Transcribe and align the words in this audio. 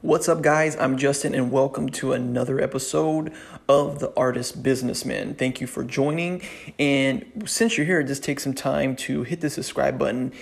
What's 0.00 0.30
up, 0.30 0.40
guys? 0.40 0.76
I'm 0.76 0.96
Justin, 0.96 1.34
and 1.34 1.52
welcome 1.52 1.90
to 1.90 2.12
another 2.12 2.58
episode 2.58 3.34
of 3.68 3.98
The 3.98 4.14
Artist 4.16 4.62
Businessman. 4.62 5.34
Thank 5.34 5.60
you 5.60 5.66
for 5.66 5.84
joining. 5.84 6.40
And 6.78 7.44
since 7.44 7.76
you're 7.76 7.84
here, 7.84 8.02
just 8.02 8.24
take 8.24 8.40
some 8.40 8.54
time 8.54 8.96
to 8.96 9.24
hit 9.24 9.42
the 9.42 9.50
subscribe 9.50 9.98
button 9.98 10.32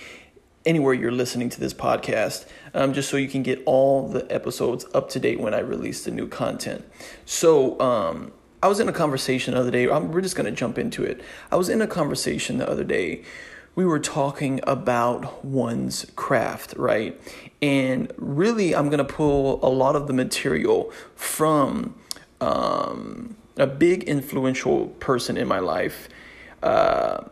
anywhere 0.65 0.93
you're 0.93 1.11
listening 1.11 1.49
to 1.49 1.59
this 1.59 1.73
podcast, 1.73 2.47
um, 2.73 2.93
just 2.93 3.09
so 3.09 3.17
you 3.17 3.27
can 3.27 3.43
get 3.43 3.61
all 3.65 4.07
the 4.07 4.31
episodes 4.33 4.85
up 4.93 5.09
to 5.09 5.19
date 5.19 5.41
when 5.41 5.53
I 5.53 5.59
release 5.59 6.05
the 6.05 6.11
new 6.11 6.29
content. 6.29 6.85
So, 7.25 7.77
um, 7.81 8.31
I 8.61 8.67
was 8.67 8.79
in 8.79 8.89
a 8.89 8.93
conversation 8.93 9.53
the 9.53 9.59
other 9.59 9.71
day. 9.71 9.89
I'm, 9.89 10.11
we're 10.11 10.21
just 10.21 10.35
going 10.35 10.45
to 10.45 10.51
jump 10.51 10.77
into 10.77 11.03
it. 11.03 11.21
I 11.51 11.55
was 11.55 11.69
in 11.69 11.81
a 11.81 11.87
conversation 11.87 12.57
the 12.57 12.69
other 12.69 12.83
day 12.83 13.23
we 13.75 13.85
were 13.85 13.99
talking 13.99 14.61
about 14.63 15.43
one's 15.43 16.05
craft, 16.15 16.73
right? 16.77 17.19
And 17.61 18.11
really, 18.17 18.73
I'm 18.73 18.89
going 18.89 19.05
to 19.05 19.13
pull 19.13 19.59
a 19.63 19.69
lot 19.69 19.95
of 19.95 20.07
the 20.07 20.13
material 20.13 20.91
from 21.15 21.95
um, 22.39 23.35
a 23.57 23.67
big 23.67 24.03
influential 24.03 24.87
person 24.87 25.35
in 25.37 25.47
my 25.47 25.59
life. 25.59 26.07
Uh, 26.63 27.25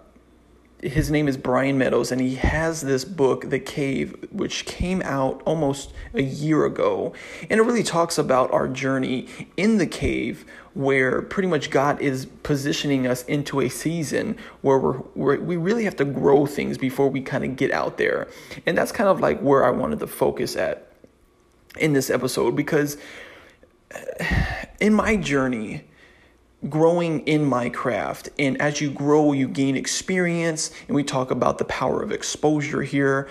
his 0.84 1.10
name 1.10 1.30
is 1.30 1.38
Brian 1.38 1.78
Meadows, 1.78 2.12
and 2.12 2.20
he 2.20 2.36
has 2.36 2.82
this 2.82 3.06
book, 3.06 3.50
The 3.50 3.60
Cave, 3.60 4.28
which 4.32 4.66
came 4.66 5.02
out 5.04 5.42
almost 5.46 5.94
a 6.14 6.22
year 6.22 6.66
ago. 6.66 7.14
And 7.50 7.60
it 7.60 7.64
really 7.64 7.84
talks 7.84 8.18
about 8.18 8.52
our 8.52 8.68
journey 8.68 9.28
in 9.56 9.78
the 9.78 9.88
cave, 9.88 10.46
where 10.74 11.22
pretty 11.22 11.48
much 11.48 11.70
God 11.70 12.02
is 12.02 12.26
positioning 12.44 13.08
us 13.08 13.24
into 13.26 13.62
a 13.62 13.70
season 13.70 14.38
where 14.62 14.78
we're, 14.78 15.40
we 15.40 15.56
really 15.56 15.86
have 15.86 15.96
to 15.98 16.06
grow 16.06 16.46
things 16.46 16.78
before 16.78 17.10
we 17.10 17.22
kind 17.22 17.46
of 17.46 17.56
get 17.56 17.72
out 17.72 17.98
there. 17.98 18.28
And 18.66 18.78
that's 18.78 18.92
kind 18.92 19.10
of 19.10 19.22
like 19.22 19.40
where 19.40 19.66
I 19.66 19.70
wanted 19.70 20.00
to 20.00 20.08
focus 20.08 20.58
at 20.58 20.92
in 21.80 21.94
this 21.94 22.10
episode, 22.10 22.56
because 22.56 22.98
in 24.82 24.94
my 24.94 25.16
journey, 25.16 25.86
growing 26.70 27.22
in 27.22 27.46
my 27.46 27.70
craft. 27.70 28.30
And 28.40 28.60
as 28.62 28.82
you 28.82 28.90
grow, 28.90 29.34
you 29.34 29.48
gain 29.48 29.76
experience. 29.76 30.72
And 30.88 30.96
we 30.96 31.04
talk 31.04 31.32
about 31.32 31.58
the 31.58 31.66
power 31.66 32.02
of 32.02 32.12
exposure 32.12 32.82
here. 32.82 33.30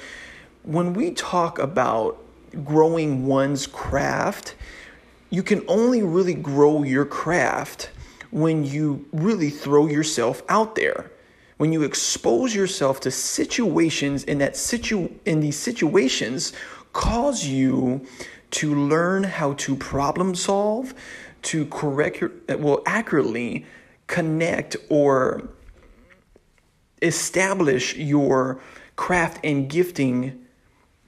When 0.65 0.93
we 0.95 1.13
talk 1.13 1.59
about 1.59 2.19
growing 2.65 3.27
one's 3.27 3.67
craft, 3.67 4.55
you 5.31 5.43
can 5.43 5.65
only 5.67 6.03
really 6.03 6.35
grow 6.35 6.83
your 6.83 7.07
craft 7.07 7.91
when 8.31 8.65
you 8.65 9.07
really 9.13 9.51
throw 9.51 9.87
yourself 9.87 10.43
out 10.49 10.75
there. 10.75 11.11
When 11.57 11.73
you 11.73 11.83
expose 11.83 12.55
yourself 12.55 13.01
to 13.01 13.11
situations 13.11 14.25
in 14.25 14.39
that 14.39 14.57
situ 14.57 15.11
in 15.25 15.41
these 15.41 15.57
situations 15.57 16.53
cause 16.93 17.45
you 17.45 18.07
to 18.51 18.75
learn 18.75 19.25
how 19.25 19.55
to 19.55 19.77
problem 19.77 20.35
solve, 20.35 20.93
to 21.43 21.67
correct, 21.67 22.23
well, 22.49 22.83
accurately 22.87 23.67
connect 24.07 24.77
or 24.89 25.49
establish 27.01 27.97
your 27.97 28.61
craft 28.97 29.41
and 29.45 29.69
gifting 29.69 30.39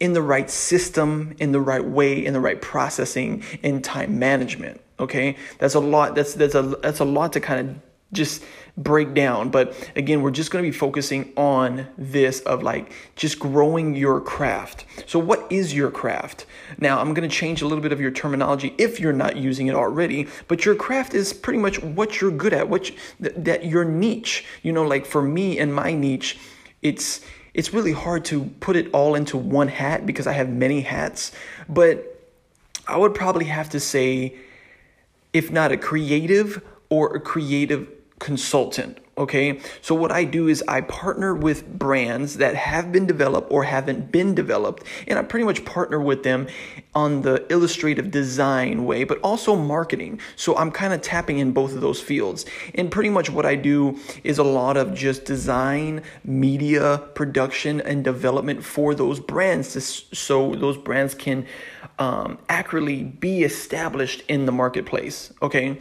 in 0.00 0.12
the 0.12 0.22
right 0.22 0.50
system, 0.50 1.34
in 1.38 1.52
the 1.52 1.60
right 1.60 1.84
way, 1.84 2.24
in 2.24 2.32
the 2.32 2.40
right 2.40 2.60
processing, 2.60 3.42
and 3.62 3.84
time 3.84 4.18
management. 4.18 4.80
Okay, 4.98 5.36
that's 5.58 5.74
a 5.74 5.80
lot. 5.80 6.14
That's 6.14 6.34
that's 6.34 6.54
a 6.54 6.62
that's 6.62 7.00
a 7.00 7.04
lot 7.04 7.32
to 7.32 7.40
kind 7.40 7.68
of 7.68 7.76
just 8.12 8.44
break 8.76 9.14
down. 9.14 9.50
But 9.50 9.90
again, 9.96 10.22
we're 10.22 10.30
just 10.30 10.50
going 10.50 10.64
to 10.64 10.70
be 10.70 10.76
focusing 10.76 11.32
on 11.36 11.88
this 11.96 12.40
of 12.40 12.62
like 12.62 12.92
just 13.16 13.38
growing 13.38 13.94
your 13.94 14.20
craft. 14.20 14.84
So, 15.06 15.18
what 15.18 15.50
is 15.50 15.74
your 15.74 15.90
craft? 15.90 16.46
Now, 16.78 17.00
I'm 17.00 17.14
going 17.14 17.28
to 17.28 17.34
change 17.34 17.62
a 17.62 17.66
little 17.66 17.82
bit 17.82 17.92
of 17.92 18.00
your 18.00 18.10
terminology 18.10 18.74
if 18.78 19.00
you're 19.00 19.12
not 19.12 19.36
using 19.36 19.66
it 19.66 19.74
already. 19.74 20.28
But 20.48 20.64
your 20.64 20.74
craft 20.74 21.14
is 21.14 21.32
pretty 21.32 21.58
much 21.58 21.82
what 21.82 22.20
you're 22.20 22.30
good 22.30 22.52
at, 22.52 22.68
what 22.68 22.90
you, 22.90 22.96
that 23.20 23.64
your 23.64 23.84
niche. 23.84 24.44
You 24.62 24.72
know, 24.72 24.84
like 24.84 25.06
for 25.06 25.22
me 25.22 25.58
and 25.58 25.74
my 25.74 25.92
niche, 25.92 26.38
it's 26.82 27.20
it's 27.54 27.72
really 27.72 27.92
hard 27.92 28.24
to 28.26 28.44
put 28.60 28.74
it 28.74 28.92
all 28.92 29.14
into 29.14 29.36
one 29.36 29.68
hat 29.68 30.04
because 30.06 30.26
I 30.26 30.32
have 30.32 30.48
many 30.48 30.80
hats. 30.80 31.30
But 31.68 32.10
I 32.86 32.96
would 32.96 33.14
probably 33.14 33.46
have 33.46 33.70
to 33.70 33.80
say, 33.80 34.34
if 35.32 35.50
not 35.50 35.72
a 35.72 35.76
creative 35.76 36.62
or 36.90 37.14
a 37.14 37.20
creative 37.20 37.88
consultant. 38.24 38.98
Okay, 39.18 39.60
so 39.82 39.94
what 39.94 40.10
I 40.10 40.24
do 40.24 40.48
is 40.48 40.64
I 40.66 40.80
partner 40.80 41.34
with 41.34 41.68
brands 41.78 42.38
that 42.38 42.56
have 42.56 42.90
been 42.90 43.06
developed 43.06 43.52
or 43.52 43.62
haven't 43.62 44.10
been 44.10 44.34
developed, 44.34 44.82
and 45.06 45.18
I 45.18 45.22
pretty 45.22 45.44
much 45.44 45.64
partner 45.66 46.00
with 46.00 46.22
them 46.22 46.48
on 46.94 47.22
the 47.22 47.44
illustrative 47.50 48.10
design 48.10 48.84
way, 48.84 49.04
but 49.04 49.18
also 49.20 49.56
marketing. 49.56 50.20
So 50.36 50.56
I'm 50.56 50.70
kind 50.70 50.92
of 50.92 51.02
tapping 51.02 51.38
in 51.38 51.52
both 51.52 51.74
of 51.74 51.80
those 51.80 52.00
fields. 52.00 52.46
And 52.74 52.90
pretty 52.90 53.10
much 53.10 53.30
what 53.30 53.44
I 53.44 53.56
do 53.56 53.98
is 54.22 54.38
a 54.38 54.44
lot 54.44 54.76
of 54.76 54.94
just 54.94 55.24
design, 55.24 56.02
media, 56.24 57.02
production, 57.14 57.80
and 57.80 58.04
development 58.04 58.64
for 58.64 58.94
those 58.94 59.20
brands 59.20 59.72
to, 59.72 59.80
so 59.80 60.54
those 60.54 60.76
brands 60.76 61.14
can 61.14 61.46
um, 61.98 62.38
accurately 62.48 63.04
be 63.04 63.42
established 63.42 64.22
in 64.28 64.46
the 64.46 64.52
marketplace. 64.52 65.32
Okay, 65.42 65.78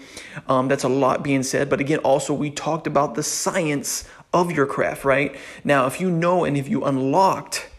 um, 0.47 0.67
that's 0.67 0.83
a 0.83 0.89
lot 0.89 1.23
being 1.23 1.43
said, 1.43 1.69
but 1.69 1.79
again, 1.79 1.99
also 1.99 2.33
we 2.33 2.49
talked 2.49 2.87
about 2.87 3.15
the 3.15 3.23
science 3.23 4.07
of 4.33 4.51
your 4.51 4.65
craft, 4.65 5.05
right? 5.05 5.35
Now, 5.63 5.85
if 5.85 6.01
you 6.01 6.09
know 6.09 6.43
and 6.43 6.57
if 6.57 6.67
you 6.67 6.83
unlocked 6.83 7.69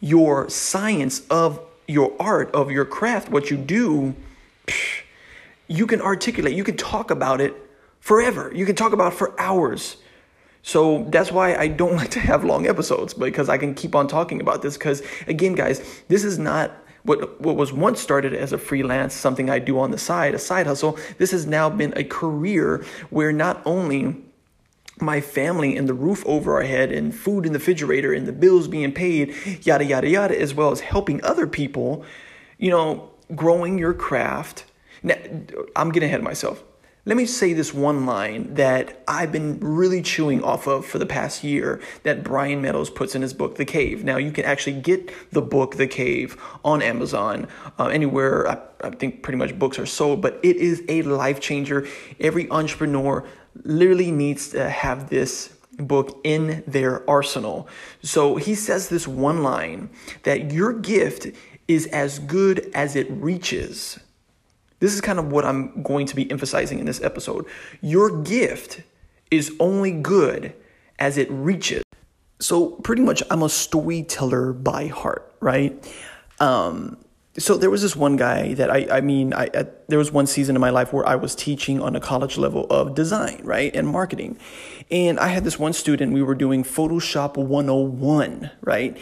your 0.00 0.48
science 0.48 1.26
of 1.28 1.60
your 1.88 2.14
art, 2.20 2.54
of 2.54 2.70
your 2.70 2.84
craft, 2.84 3.30
what 3.30 3.50
you 3.50 3.56
do, 3.56 4.14
you 5.68 5.86
can 5.86 6.00
articulate, 6.00 6.54
you 6.54 6.64
can 6.64 6.76
talk 6.76 7.10
about 7.10 7.40
it 7.40 7.54
forever. 8.00 8.52
You 8.54 8.66
can 8.66 8.76
talk 8.76 8.92
about 8.92 9.14
for 9.14 9.38
hours. 9.40 9.96
So 10.62 11.06
that's 11.10 11.32
why 11.32 11.54
I 11.54 11.68
don't 11.68 11.96
like 12.02 12.10
to 12.10 12.20
have 12.20 12.44
long 12.44 12.66
episodes 12.66 13.14
because 13.14 13.48
I 13.48 13.58
can 13.58 13.74
keep 13.74 13.94
on 13.94 14.08
talking 14.08 14.40
about 14.40 14.62
this. 14.62 14.76
Because 14.76 15.02
again, 15.26 15.54
guys, 15.54 16.02
this 16.08 16.24
is 16.24 16.38
not 16.38 16.72
what 17.02 17.40
what 17.40 17.56
was 17.56 17.72
once 17.72 18.00
started 18.00 18.34
as 18.34 18.52
a 18.52 18.58
freelance, 18.58 19.14
something 19.14 19.48
I 19.48 19.60
do 19.60 19.78
on 19.78 19.92
the 19.92 19.98
side, 19.98 20.34
a 20.34 20.38
side 20.38 20.66
hustle, 20.66 20.98
this 21.18 21.30
has 21.30 21.46
now 21.46 21.70
been 21.70 21.92
a 21.96 22.02
career 22.02 22.84
where 23.10 23.32
not 23.32 23.62
only 23.64 24.16
my 25.00 25.20
family 25.20 25.76
and 25.76 25.88
the 25.88 25.94
roof 25.94 26.24
over 26.26 26.54
our 26.54 26.62
head 26.62 26.90
and 26.90 27.14
food 27.14 27.44
in 27.46 27.52
the 27.52 27.58
refrigerator 27.58 28.12
and 28.12 28.26
the 28.26 28.32
bills 28.32 28.68
being 28.68 28.92
paid, 28.92 29.34
yada 29.62 29.84
yada 29.84 30.08
yada, 30.08 30.40
as 30.40 30.54
well 30.54 30.70
as 30.70 30.80
helping 30.80 31.22
other 31.24 31.46
people, 31.46 32.04
you 32.58 32.70
know, 32.70 33.10
growing 33.34 33.78
your 33.78 33.92
craft. 33.92 34.64
Now, 35.02 35.16
I'm 35.74 35.92
getting 35.92 36.08
ahead 36.08 36.20
of 36.20 36.24
myself. 36.24 36.62
Let 37.08 37.16
me 37.16 37.24
say 37.24 37.52
this 37.52 37.72
one 37.72 38.04
line 38.04 38.54
that 38.54 39.04
I've 39.06 39.30
been 39.30 39.60
really 39.60 40.02
chewing 40.02 40.42
off 40.42 40.66
of 40.66 40.84
for 40.84 40.98
the 40.98 41.06
past 41.06 41.44
year 41.44 41.80
that 42.02 42.24
Brian 42.24 42.60
Meadows 42.60 42.90
puts 42.90 43.14
in 43.14 43.22
his 43.22 43.32
book, 43.32 43.54
The 43.54 43.64
Cave. 43.64 44.02
Now, 44.02 44.16
you 44.16 44.32
can 44.32 44.44
actually 44.44 44.80
get 44.80 45.12
the 45.30 45.40
book, 45.40 45.76
The 45.76 45.86
Cave, 45.86 46.36
on 46.64 46.82
Amazon, 46.82 47.46
uh, 47.78 47.86
anywhere 47.86 48.48
I, 48.48 48.58
I 48.80 48.90
think 48.90 49.22
pretty 49.22 49.38
much 49.38 49.56
books 49.56 49.78
are 49.78 49.86
sold, 49.86 50.20
but 50.20 50.40
it 50.42 50.56
is 50.56 50.82
a 50.88 51.02
life 51.02 51.38
changer. 51.38 51.86
Every 52.18 52.50
entrepreneur 52.50 53.24
literally 53.64 54.10
needs 54.10 54.48
to 54.50 54.68
have 54.68 55.10
this 55.10 55.52
book 55.78 56.20
in 56.24 56.62
their 56.66 57.08
arsenal. 57.08 57.68
So 58.02 58.36
he 58.36 58.54
says 58.54 58.88
this 58.88 59.06
one 59.06 59.42
line 59.42 59.90
that 60.22 60.52
your 60.52 60.72
gift 60.72 61.28
is 61.68 61.86
as 61.86 62.18
good 62.18 62.70
as 62.74 62.96
it 62.96 63.10
reaches. 63.10 63.98
This 64.78 64.94
is 64.94 65.00
kind 65.00 65.18
of 65.18 65.32
what 65.32 65.44
I'm 65.44 65.82
going 65.82 66.06
to 66.06 66.16
be 66.16 66.30
emphasizing 66.30 66.78
in 66.78 66.86
this 66.86 67.02
episode. 67.02 67.46
Your 67.80 68.22
gift 68.22 68.82
is 69.30 69.52
only 69.58 69.90
good 69.90 70.54
as 70.98 71.18
it 71.18 71.30
reaches. 71.30 71.82
So, 72.38 72.70
pretty 72.70 73.02
much, 73.02 73.22
I'm 73.30 73.42
a 73.42 73.48
storyteller 73.48 74.52
by 74.52 74.88
heart, 74.88 75.34
right? 75.40 75.82
Um, 76.38 76.98
so 77.38 77.56
there 77.56 77.70
was 77.70 77.82
this 77.82 77.94
one 77.96 78.16
guy 78.16 78.54
that 78.54 78.70
I, 78.70 78.86
I 78.90 79.00
mean, 79.00 79.34
I, 79.34 79.48
there 79.88 79.98
was 79.98 80.10
one 80.10 80.26
season 80.26 80.56
in 80.56 80.60
my 80.60 80.70
life 80.70 80.92
where 80.92 81.06
I 81.06 81.16
was 81.16 81.34
teaching 81.34 81.80
on 81.80 81.94
a 81.94 82.00
college 82.00 82.38
level 82.38 82.66
of 82.70 82.94
design, 82.94 83.40
right, 83.44 83.74
and 83.74 83.88
marketing, 83.88 84.38
and 84.90 85.18
I 85.18 85.28
had 85.28 85.44
this 85.44 85.58
one 85.58 85.72
student. 85.72 86.12
We 86.12 86.22
were 86.22 86.34
doing 86.34 86.64
Photoshop 86.64 87.36
101, 87.36 88.50
right, 88.62 88.96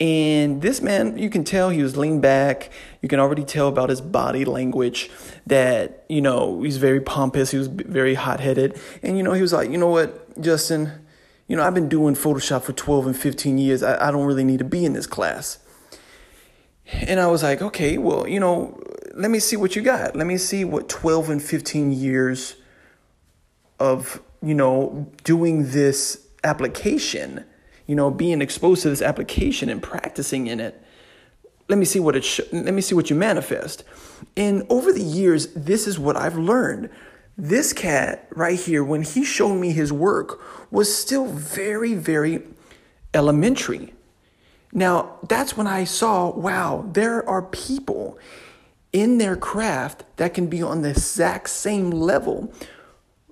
and 0.00 0.62
this 0.62 0.80
man, 0.80 1.18
you 1.18 1.28
can 1.28 1.42
tell 1.42 1.70
he 1.70 1.82
was 1.82 1.96
leaned 1.96 2.22
back. 2.22 2.70
You 3.02 3.08
can 3.08 3.18
already 3.18 3.44
tell 3.44 3.66
about 3.66 3.90
his 3.90 4.00
body 4.00 4.44
language 4.44 5.10
that, 5.46 6.04
you 6.08 6.20
know, 6.20 6.62
he's 6.62 6.76
very 6.76 7.00
pompous. 7.00 7.50
He 7.50 7.58
was 7.58 7.66
very 7.66 8.14
hot 8.14 8.38
headed. 8.38 8.80
And, 9.02 9.16
you 9.16 9.24
know, 9.24 9.32
he 9.32 9.42
was 9.42 9.52
like, 9.52 9.70
you 9.70 9.78
know 9.78 9.88
what, 9.88 10.40
Justin, 10.40 10.92
you 11.48 11.56
know, 11.56 11.64
I've 11.64 11.74
been 11.74 11.88
doing 11.88 12.14
Photoshop 12.14 12.62
for 12.62 12.72
12 12.72 13.06
and 13.06 13.16
15 13.16 13.58
years. 13.58 13.82
I, 13.82 14.08
I 14.08 14.10
don't 14.12 14.24
really 14.24 14.44
need 14.44 14.58
to 14.58 14.64
be 14.64 14.84
in 14.84 14.92
this 14.92 15.06
class. 15.06 15.58
And 16.92 17.20
I 17.20 17.26
was 17.26 17.42
like, 17.42 17.60
okay, 17.60 17.98
well, 17.98 18.26
you 18.26 18.40
know, 18.40 18.80
let 19.14 19.30
me 19.30 19.38
see 19.38 19.56
what 19.56 19.76
you 19.76 19.82
got. 19.82 20.16
Let 20.16 20.26
me 20.26 20.38
see 20.38 20.64
what 20.64 20.88
12 20.88 21.30
and 21.30 21.42
15 21.42 21.92
years 21.92 22.56
of 23.78 24.20
you 24.42 24.54
know, 24.54 25.10
doing 25.24 25.70
this 25.70 26.26
application, 26.44 27.44
you 27.86 27.94
know, 27.94 28.10
being 28.10 28.40
exposed 28.40 28.82
to 28.82 28.90
this 28.90 29.02
application 29.02 29.68
and 29.68 29.82
practicing 29.82 30.46
in 30.46 30.60
it, 30.60 30.82
let 31.68 31.78
me 31.78 31.84
see 31.84 32.00
what 32.00 32.16
it 32.16 32.24
sh- 32.24 32.40
let 32.52 32.72
me 32.72 32.80
see 32.80 32.94
what 32.94 33.10
you 33.10 33.16
manifest. 33.16 33.84
And 34.36 34.64
over 34.70 34.92
the 34.92 35.02
years, 35.02 35.48
this 35.48 35.86
is 35.86 35.98
what 35.98 36.16
I've 36.16 36.38
learned. 36.38 36.88
This 37.36 37.72
cat 37.72 38.26
right 38.30 38.58
here, 38.58 38.82
when 38.82 39.02
he 39.02 39.24
showed 39.24 39.54
me 39.56 39.72
his 39.72 39.92
work, 39.92 40.40
was 40.72 40.94
still 40.94 41.26
very, 41.26 41.94
very 41.94 42.42
elementary. 43.12 43.94
Now, 44.72 45.18
that's 45.28 45.56
when 45.56 45.66
I 45.66 45.84
saw, 45.84 46.30
wow, 46.30 46.84
there 46.92 47.26
are 47.28 47.42
people 47.42 48.18
in 48.92 49.18
their 49.18 49.36
craft 49.36 50.04
that 50.16 50.34
can 50.34 50.46
be 50.46 50.62
on 50.62 50.82
the 50.82 50.90
exact 50.90 51.50
same 51.50 51.90
level 51.90 52.52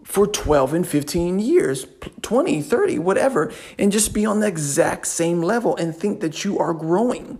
for 0.04 0.26
12 0.26 0.72
and 0.72 0.86
15 0.86 1.38
years, 1.40 1.86
20, 2.22 2.62
30, 2.62 2.98
whatever, 3.00 3.52
and 3.78 3.90
just 3.90 4.14
be 4.14 4.24
on 4.24 4.40
the 4.40 4.46
exact 4.46 5.06
same 5.06 5.42
level 5.42 5.74
and 5.76 5.94
think 5.94 6.20
that 6.20 6.44
you 6.44 6.58
are 6.58 6.72
growing. 6.72 7.38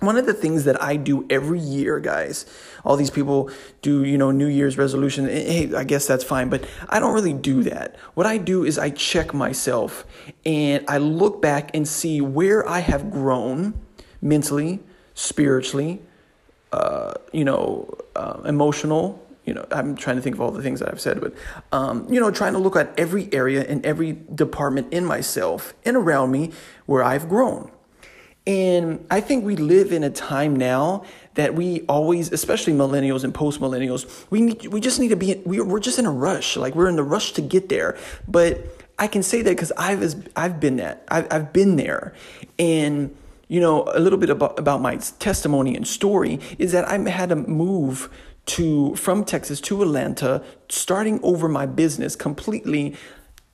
One 0.00 0.18
of 0.18 0.26
the 0.26 0.34
things 0.34 0.64
that 0.64 0.80
I 0.82 0.96
do 0.96 1.26
every 1.30 1.58
year, 1.58 1.98
guys, 2.00 2.44
all 2.84 2.96
these 2.96 3.10
people 3.10 3.50
do, 3.80 4.04
you 4.04 4.18
know, 4.18 4.30
New 4.30 4.46
Year's 4.46 4.76
resolution. 4.76 5.26
Hey, 5.26 5.74
I 5.74 5.84
guess 5.84 6.06
that's 6.06 6.22
fine, 6.22 6.50
but 6.50 6.68
I 6.90 7.00
don't 7.00 7.14
really 7.14 7.32
do 7.32 7.62
that. 7.62 7.96
What 8.12 8.26
I 8.26 8.36
do 8.36 8.62
is 8.62 8.78
I 8.78 8.90
check 8.90 9.32
myself 9.32 10.04
and 10.44 10.84
I 10.86 10.98
look 10.98 11.40
back 11.40 11.74
and 11.74 11.88
see 11.88 12.20
where 12.20 12.68
I 12.68 12.80
have 12.80 13.10
grown 13.10 13.72
mentally, 14.20 14.80
spiritually, 15.14 16.02
uh, 16.72 17.14
you 17.32 17.44
know, 17.44 17.88
uh, 18.14 18.42
emotional. 18.44 19.22
You 19.46 19.54
know, 19.54 19.64
I'm 19.70 19.96
trying 19.96 20.16
to 20.16 20.22
think 20.22 20.34
of 20.34 20.42
all 20.42 20.50
the 20.50 20.62
things 20.62 20.80
that 20.80 20.90
I've 20.90 21.00
said, 21.00 21.20
but 21.20 21.32
um, 21.72 22.06
you 22.12 22.20
know, 22.20 22.30
trying 22.30 22.52
to 22.52 22.58
look 22.58 22.76
at 22.76 22.92
every 22.98 23.32
area 23.32 23.64
and 23.64 23.84
every 23.86 24.18
department 24.34 24.92
in 24.92 25.06
myself 25.06 25.72
and 25.84 25.96
around 25.96 26.32
me 26.32 26.52
where 26.84 27.02
I've 27.02 27.28
grown. 27.28 27.70
And 28.46 29.04
I 29.10 29.20
think 29.20 29.44
we 29.44 29.56
live 29.56 29.92
in 29.92 30.04
a 30.04 30.10
time 30.10 30.54
now 30.54 31.04
that 31.34 31.54
we 31.54 31.82
always, 31.88 32.32
especially 32.32 32.72
millennials 32.72 33.24
and 33.24 33.34
post 33.34 33.60
millennials, 33.60 34.24
we 34.30 34.40
need, 34.40 34.66
we 34.68 34.80
just 34.80 35.00
need 35.00 35.08
to 35.08 35.16
be, 35.16 35.42
we, 35.44 35.60
we're 35.60 35.80
just 35.80 35.98
in 35.98 36.06
a 36.06 36.12
rush. 36.12 36.56
Like 36.56 36.74
we're 36.76 36.88
in 36.88 36.96
the 36.96 37.02
rush 37.02 37.32
to 37.32 37.42
get 37.42 37.68
there. 37.68 37.98
But 38.28 38.64
I 38.98 39.08
can 39.08 39.24
say 39.24 39.42
that 39.42 39.50
because 39.50 39.72
I've, 39.76 40.28
I've 40.36 40.60
been 40.60 40.76
that, 40.76 41.04
I've, 41.08 41.26
I've 41.30 41.52
been 41.52 41.74
there. 41.74 42.14
And, 42.56 43.14
you 43.48 43.60
know, 43.60 43.84
a 43.92 43.98
little 43.98 44.18
bit 44.18 44.30
about, 44.30 44.58
about 44.58 44.80
my 44.80 44.96
testimony 44.96 45.74
and 45.76 45.86
story 45.86 46.38
is 46.56 46.70
that 46.70 46.88
I 46.88 46.98
had 47.10 47.30
to 47.30 47.36
move 47.36 48.08
to, 48.46 48.94
from 48.94 49.24
Texas 49.24 49.60
to 49.62 49.82
Atlanta, 49.82 50.42
starting 50.68 51.18
over 51.24 51.48
my 51.48 51.66
business 51.66 52.14
completely 52.14 52.94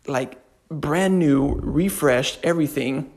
like 0.06 0.38
brand 0.68 1.18
new, 1.18 1.54
refreshed, 1.54 2.40
everything. 2.42 3.10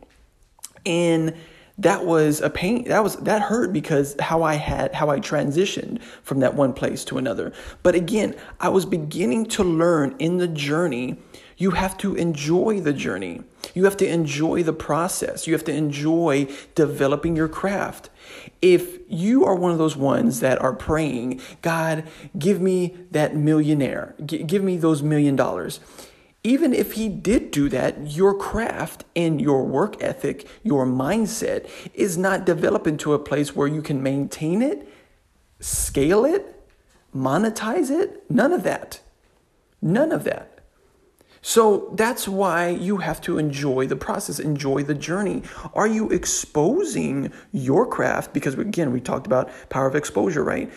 And, 0.86 1.36
that 1.78 2.06
was 2.06 2.42
a 2.42 2.50
pain 2.50 2.86
that 2.86 3.04
was 3.04 3.18
that 3.18 3.42
hurt 3.42 3.74
because 3.74 4.16
how 4.20 4.44
i 4.44 4.56
had 4.56 4.94
how 4.94 5.10
i 5.10 5.20
transitioned 5.20 6.02
from 6.24 6.40
that 6.40 6.56
one 6.56 6.74
place 6.74 7.04
to 7.06 7.18
another. 7.18 7.52
But 7.84 7.96
again 7.96 8.36
i 8.60 8.70
was 8.70 8.86
beginning 8.86 9.46
to 9.48 9.64
learn 9.64 10.16
in 10.20 10.38
the 10.38 10.48
journey 10.48 11.18
you 11.58 11.72
have 11.72 11.98
to 12.00 12.16
enjoy 12.16 12.82
the 12.82 12.92
journey. 12.92 13.42
You 13.74 13.86
have 13.86 13.96
to 13.98 14.08
enjoy 14.08 14.64
the 14.64 14.74
process. 14.74 15.48
You 15.48 15.54
have 15.54 15.64
to 15.66 15.74
enjoy 15.74 16.48
developing 16.76 17.36
your 17.38 17.48
craft. 17.48 18.10
If 18.62 19.00
you 19.08 19.46
are 19.46 19.56
one 19.56 19.72
of 19.72 19.78
those 19.78 19.96
ones 19.96 20.42
that 20.42 20.62
are 20.62 20.74
praying 20.74 21.40
god 21.62 22.04
give 22.38 22.62
me 22.62 22.98
that 23.12 23.36
millionaire. 23.36 24.16
G- 24.26 24.44
give 24.44 24.64
me 24.64 24.78
those 24.78 25.02
million 25.02 25.36
dollars 25.36 25.80
even 26.46 26.74
if 26.74 26.94
he 26.94 27.10
did 27.10 27.50
do 27.50 27.70
that, 27.70 28.12
your 28.12 28.38
craft 28.38 29.04
and 29.16 29.42
your 29.42 29.64
work 29.66 30.02
ethic, 30.02 30.48
your 30.62 30.86
mindset 30.86 31.68
is 31.96 32.20
not 32.20 32.46
developed 32.46 32.86
into 32.86 33.14
a 33.14 33.20
place 33.20 33.56
where 33.56 33.68
you 33.68 33.82
can 33.82 34.04
maintain 34.04 34.62
it, 34.62 34.88
scale 35.60 36.24
it, 36.24 36.70
monetize 37.16 37.90
it. 37.90 38.30
None 38.30 38.54
of 38.54 38.62
that. 38.62 39.02
None 39.82 40.12
of 40.12 40.24
that. 40.26 40.60
So 41.42 41.92
that's 41.96 42.28
why 42.28 42.70
you 42.70 42.98
have 42.98 43.22
to 43.22 43.40
enjoy 43.40 43.88
the 43.88 43.96
process, 43.96 44.38
enjoy 44.40 44.84
the 44.84 44.94
journey. 44.94 45.42
Are 45.74 45.88
you 45.88 46.10
exposing 46.10 47.34
your 47.54 47.88
craft? 47.88 48.34
Because 48.34 48.54
again, 48.54 48.92
we 48.92 49.02
talked 49.02 49.26
about 49.26 49.50
power 49.70 49.88
of 49.88 49.96
exposure, 49.96 50.44
right? 50.44 50.72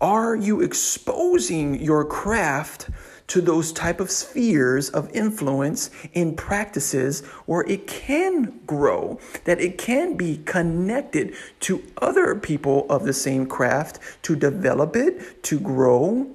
Are 0.00 0.34
you 0.34 0.62
exposing 0.62 1.78
your 1.82 2.06
craft 2.06 2.88
to 3.30 3.40
those 3.40 3.72
type 3.72 4.00
of 4.00 4.10
spheres 4.10 4.90
of 4.90 5.08
influence 5.14 5.88
in 6.14 6.34
practices 6.34 7.24
where 7.46 7.62
it 7.68 7.86
can 7.86 8.60
grow, 8.66 9.20
that 9.44 9.60
it 9.60 9.78
can 9.78 10.16
be 10.16 10.38
connected 10.38 11.32
to 11.60 11.80
other 11.98 12.34
people 12.34 12.86
of 12.90 13.04
the 13.04 13.12
same 13.12 13.46
craft 13.46 14.00
to 14.22 14.34
develop 14.34 14.96
it, 14.96 15.44
to 15.44 15.60
grow. 15.60 16.26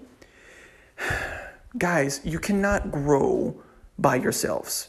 Guys, 1.78 2.22
you 2.24 2.40
cannot 2.40 2.90
grow 2.90 3.62
by 4.00 4.16
yourselves. 4.16 4.88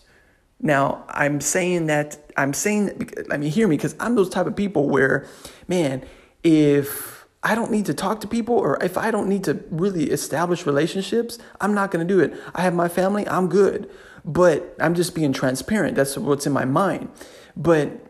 Now, 0.60 1.04
I'm 1.08 1.40
saying 1.40 1.86
that, 1.86 2.18
I'm 2.36 2.52
saying, 2.52 2.86
that, 2.86 3.26
I 3.32 3.36
mean, 3.36 3.50
hear 3.50 3.66
me, 3.66 3.76
because 3.76 3.96
I'm 3.98 4.14
those 4.14 4.30
type 4.30 4.46
of 4.46 4.54
people 4.54 4.88
where, 4.88 5.26
man, 5.66 6.04
if 6.44 7.15
I 7.46 7.54
don't 7.54 7.70
need 7.70 7.86
to 7.86 7.94
talk 7.94 8.20
to 8.22 8.26
people 8.26 8.56
or 8.56 8.76
if 8.82 8.98
I 8.98 9.12
don't 9.12 9.28
need 9.28 9.44
to 9.44 9.62
really 9.70 10.10
establish 10.10 10.66
relationships, 10.66 11.38
I'm 11.60 11.74
not 11.74 11.92
going 11.92 12.04
to 12.04 12.14
do 12.14 12.18
it. 12.18 12.34
I 12.56 12.62
have 12.62 12.74
my 12.74 12.88
family, 12.88 13.26
I'm 13.28 13.48
good. 13.48 13.88
But 14.24 14.74
I'm 14.80 14.96
just 14.96 15.14
being 15.14 15.32
transparent. 15.32 15.94
That's 15.94 16.18
what's 16.18 16.44
in 16.44 16.52
my 16.52 16.64
mind. 16.64 17.08
But 17.56 18.04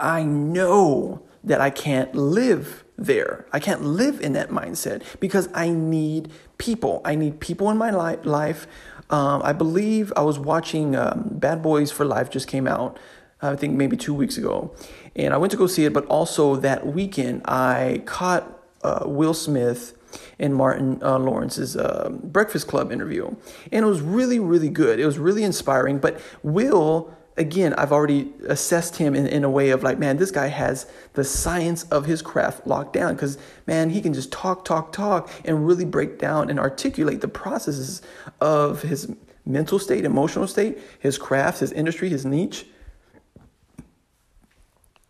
I 0.00 0.22
know 0.22 1.22
that 1.44 1.60
I 1.60 1.68
can't 1.68 2.14
live 2.14 2.82
there. 2.96 3.44
I 3.52 3.60
can't 3.60 3.82
live 3.82 4.22
in 4.22 4.32
that 4.32 4.48
mindset 4.48 5.02
because 5.20 5.50
I 5.52 5.68
need 5.68 6.32
people. 6.56 7.02
I 7.04 7.14
need 7.14 7.40
people 7.40 7.68
in 7.68 7.76
my 7.76 7.90
life. 7.90 8.66
Um, 9.10 9.42
I 9.44 9.52
believe 9.52 10.14
I 10.16 10.22
was 10.22 10.38
watching 10.38 10.96
um, 10.96 11.28
Bad 11.30 11.62
Boys 11.62 11.92
for 11.92 12.06
Life 12.06 12.30
just 12.30 12.48
came 12.48 12.66
out. 12.66 12.98
I 13.42 13.54
think 13.54 13.74
maybe 13.74 13.98
two 13.98 14.14
weeks 14.14 14.38
ago, 14.38 14.74
and 15.16 15.34
I 15.34 15.38
went 15.38 15.50
to 15.50 15.56
go 15.56 15.66
see 15.66 15.84
it. 15.84 15.92
But 15.92 16.06
also 16.06 16.56
that 16.56 16.86
weekend, 16.86 17.42
I 17.46 18.02
caught 18.04 18.50
uh, 18.82 19.02
Will 19.06 19.34
Smith 19.34 19.94
and 20.38 20.54
Martin 20.54 21.02
uh, 21.02 21.18
Lawrence's 21.18 21.76
uh, 21.76 22.10
Breakfast 22.22 22.68
Club 22.68 22.92
interview, 22.92 23.34
and 23.72 23.84
it 23.84 23.88
was 23.88 24.00
really, 24.00 24.38
really 24.38 24.68
good. 24.68 25.00
It 25.00 25.06
was 25.06 25.18
really 25.18 25.42
inspiring. 25.42 25.98
But 25.98 26.20
Will, 26.42 27.12
again, 27.36 27.74
I've 27.74 27.92
already 27.92 28.32
assessed 28.46 28.96
him 28.96 29.14
in, 29.14 29.26
in 29.26 29.44
a 29.44 29.50
way 29.50 29.70
of 29.70 29.82
like, 29.82 29.98
man, 29.98 30.16
this 30.16 30.30
guy 30.30 30.46
has 30.46 30.86
the 31.14 31.24
science 31.24 31.84
of 31.84 32.06
his 32.06 32.22
craft 32.22 32.66
locked 32.66 32.92
down 32.92 33.14
because, 33.14 33.38
man, 33.66 33.90
he 33.90 34.00
can 34.00 34.14
just 34.14 34.30
talk, 34.32 34.64
talk, 34.64 34.92
talk, 34.92 35.30
and 35.44 35.66
really 35.66 35.84
break 35.84 36.18
down 36.18 36.48
and 36.50 36.58
articulate 36.58 37.20
the 37.20 37.28
processes 37.28 38.02
of 38.40 38.82
his 38.82 39.12
mental 39.44 39.78
state, 39.78 40.04
emotional 40.04 40.46
state, 40.46 40.78
his 40.98 41.18
craft, 41.18 41.60
his 41.60 41.72
industry, 41.72 42.08
his 42.08 42.24
niche. 42.24 42.66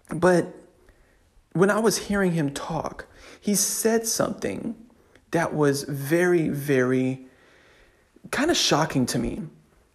But 0.09 0.55
when 1.53 1.71
I 1.71 1.79
was 1.79 1.97
hearing 1.99 2.33
him 2.33 2.51
talk, 2.53 3.07
he 3.41 3.55
said 3.55 4.07
something 4.07 4.75
that 5.31 5.55
was 5.55 5.85
very, 5.85 6.49
very 6.49 7.27
kind 8.31 8.51
of 8.51 8.57
shocking 8.57 9.07
to 9.07 9.19
me. 9.19 9.43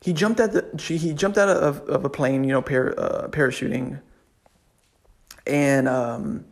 He 0.01 0.13
jumped 0.13 0.39
at 0.39 0.53
the 0.53 0.65
he 0.81 1.13
jumped 1.13 1.37
out 1.37 1.49
of, 1.49 1.81
of 1.87 2.03
a 2.03 2.09
plane, 2.09 2.43
you 2.43 2.51
know, 2.51 2.61
par, 2.61 2.95
uh, 2.97 3.27
parachuting, 3.27 4.01
and 5.45 5.87
um, 5.87 6.45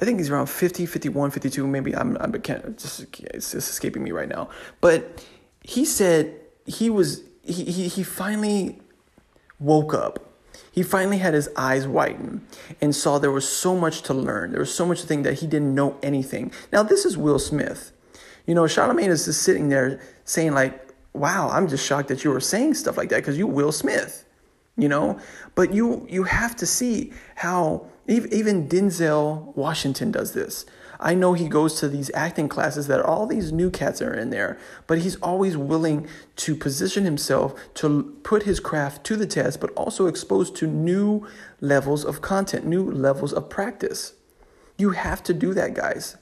I 0.00 0.04
think 0.04 0.18
he's 0.18 0.30
around 0.30 0.46
50, 0.46 0.86
51, 0.86 1.30
52, 1.30 1.66
maybe. 1.66 1.94
I'm, 1.94 2.16
I'm 2.18 2.32
can't, 2.40 2.76
just, 2.78 3.06
it's 3.20 3.52
just 3.52 3.70
escaping 3.70 4.02
me 4.02 4.10
right 4.10 4.28
now. 4.28 4.48
But 4.80 5.24
he 5.62 5.84
said 5.84 6.34
he 6.66 6.90
was, 6.90 7.22
he, 7.42 7.64
he, 7.64 7.88
he 7.88 8.02
finally 8.02 8.80
woke 9.60 9.94
up 9.94 10.33
he 10.72 10.82
finally 10.82 11.18
had 11.18 11.34
his 11.34 11.48
eyes 11.56 11.86
widen 11.86 12.46
and 12.80 12.94
saw 12.94 13.18
there 13.18 13.30
was 13.30 13.48
so 13.48 13.76
much 13.76 14.02
to 14.02 14.14
learn. 14.14 14.50
There 14.50 14.60
was 14.60 14.74
so 14.74 14.84
much 14.84 15.00
to 15.02 15.06
think 15.06 15.24
that 15.24 15.34
he 15.34 15.46
didn't 15.46 15.74
know 15.74 15.96
anything. 16.02 16.52
Now, 16.72 16.82
this 16.82 17.04
is 17.04 17.16
Will 17.16 17.38
Smith. 17.38 17.92
You 18.46 18.54
know, 18.54 18.62
Charlamagne 18.62 19.08
is 19.08 19.24
just 19.24 19.42
sitting 19.42 19.68
there 19.68 20.00
saying, 20.24 20.52
like, 20.52 20.88
wow, 21.12 21.48
I'm 21.50 21.68
just 21.68 21.86
shocked 21.86 22.08
that 22.08 22.24
you 22.24 22.30
were 22.30 22.40
saying 22.40 22.74
stuff 22.74 22.96
like 22.96 23.08
that 23.10 23.18
because 23.18 23.38
you 23.38 23.46
Will 23.46 23.72
Smith, 23.72 24.26
you 24.76 24.88
know? 24.88 25.18
But 25.54 25.72
you 25.72 26.06
you 26.10 26.24
have 26.24 26.56
to 26.56 26.66
see 26.66 27.12
how 27.36 27.86
even 28.06 28.68
Denzel 28.68 29.56
Washington 29.56 30.10
does 30.10 30.32
this. 30.32 30.66
I 31.00 31.14
know 31.14 31.32
he 31.32 31.48
goes 31.48 31.78
to 31.80 31.88
these 31.88 32.10
acting 32.14 32.48
classes 32.48 32.86
that 32.86 33.00
all 33.00 33.26
these 33.26 33.52
new 33.52 33.70
cats 33.70 34.00
are 34.00 34.14
in 34.14 34.30
there, 34.30 34.58
but 34.86 34.98
he's 34.98 35.16
always 35.16 35.56
willing 35.56 36.06
to 36.36 36.54
position 36.54 37.04
himself 37.04 37.54
to 37.74 38.18
put 38.22 38.44
his 38.44 38.60
craft 38.60 39.04
to 39.04 39.16
the 39.16 39.26
test, 39.26 39.60
but 39.60 39.70
also 39.70 40.06
exposed 40.06 40.56
to 40.56 40.66
new 40.66 41.26
levels 41.60 42.04
of 42.04 42.20
content, 42.20 42.64
new 42.64 42.90
levels 42.90 43.32
of 43.32 43.48
practice. 43.48 44.14
You 44.78 44.90
have 44.90 45.22
to 45.24 45.34
do 45.34 45.54
that, 45.54 45.74
guys. 45.74 46.16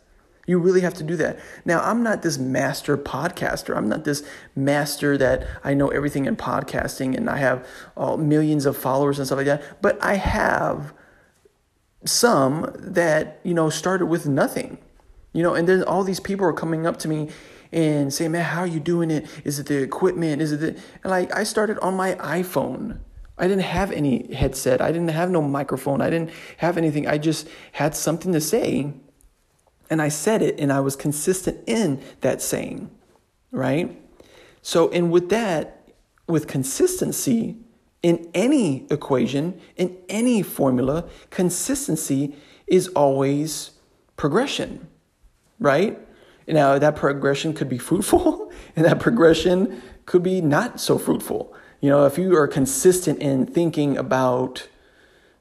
You 0.46 0.58
really 0.58 0.80
have 0.80 0.94
to 0.94 1.04
do 1.04 1.16
that. 1.16 1.38
Now, 1.64 1.80
I'm 1.82 2.02
not 2.02 2.22
this 2.22 2.36
master 2.36 2.96
podcaster. 2.96 3.76
I'm 3.76 3.88
not 3.88 4.04
this 4.04 4.24
master 4.56 5.16
that 5.16 5.46
I 5.62 5.72
know 5.74 5.88
everything 5.88 6.26
in 6.26 6.34
podcasting 6.34 7.16
and 7.16 7.30
I 7.30 7.36
have 7.36 7.66
uh, 7.96 8.16
millions 8.16 8.66
of 8.66 8.76
followers 8.76 9.18
and 9.18 9.26
stuff 9.26 9.36
like 9.36 9.46
that. 9.46 9.80
But 9.80 10.02
I 10.02 10.14
have 10.14 10.92
some 12.04 12.73
that, 12.78 13.40
you 13.42 13.54
know, 13.54 13.71
started 13.71 14.06
with 14.06 14.26
nothing. 14.26 14.78
You 15.32 15.42
know, 15.42 15.54
and 15.54 15.68
then 15.68 15.82
all 15.85 16.04
these 16.04 16.21
people 16.21 16.47
are 16.47 16.52
coming 16.52 16.87
up 16.87 16.99
to 16.99 17.09
me 17.09 17.30
and 17.73 18.12
saying, 18.12 18.32
man, 18.32 18.44
how 18.44 18.61
are 18.61 18.66
you 18.66 18.80
doing 18.80 19.11
it? 19.11 19.26
Is 19.44 19.59
it 19.59 19.66
the 19.66 19.82
equipment? 19.82 20.42
Is 20.42 20.52
it 20.52 20.59
the... 20.59 20.68
And 20.68 21.11
like, 21.11 21.35
I 21.35 21.44
started 21.44 21.78
on 21.78 21.94
my 21.94 22.14
iPhone. 22.16 22.99
I 23.38 23.49
didn't 23.49 23.64
have 23.64 23.90
any 23.90 24.32
headset. 24.35 24.82
I 24.82 24.92
didn't 24.92 25.09
have 25.09 25.30
no 25.30 25.40
microphone. 25.40 26.02
I 26.02 26.11
didn't 26.11 26.30
have 26.59 26.76
anything. 26.76 27.09
I 27.09 27.16
just 27.16 27.49
had 27.73 27.97
something 27.97 28.32
to 28.32 28.40
say 28.40 28.92
and 29.92 30.00
I 30.00 30.09
said 30.09 30.40
it 30.40 30.59
and 30.59 30.73
I 30.73 30.80
was 30.80 30.97
consistent 30.97 31.59
in 31.66 32.00
that 32.23 32.40
saying, 32.40 32.90
right? 33.50 33.94
So, 34.62 34.90
and 34.90 35.12
with 35.12 35.28
that, 35.28 35.87
with 36.26 36.47
consistency 36.47 37.59
in 38.02 38.28
any 38.35 38.87
equation, 38.90 39.61
in 39.76 39.97
any 40.09 40.42
formula, 40.42 41.09
consistency 41.30 42.35
is 42.66 42.88
always 42.88 43.73
progression, 44.16 44.88
right? 45.59 45.99
Now, 46.49 46.78
that 46.78 46.97
progression 46.97 47.54
could 47.54 47.68
be 47.68 47.78
fruitful 47.78 48.52
and 48.76 48.85
that 48.85 48.99
progression 48.99 49.82
could 50.06 50.23
be 50.23 50.40
not 50.40 50.80
so 50.80 50.99
fruitful. 50.99 51.54
You 51.80 51.90
know, 51.90 52.06
if 52.06 52.18
you 52.18 52.37
are 52.37 52.49
consistent 52.49 53.21
in 53.21 53.47
thinking 53.47 53.97
about 53.97 54.68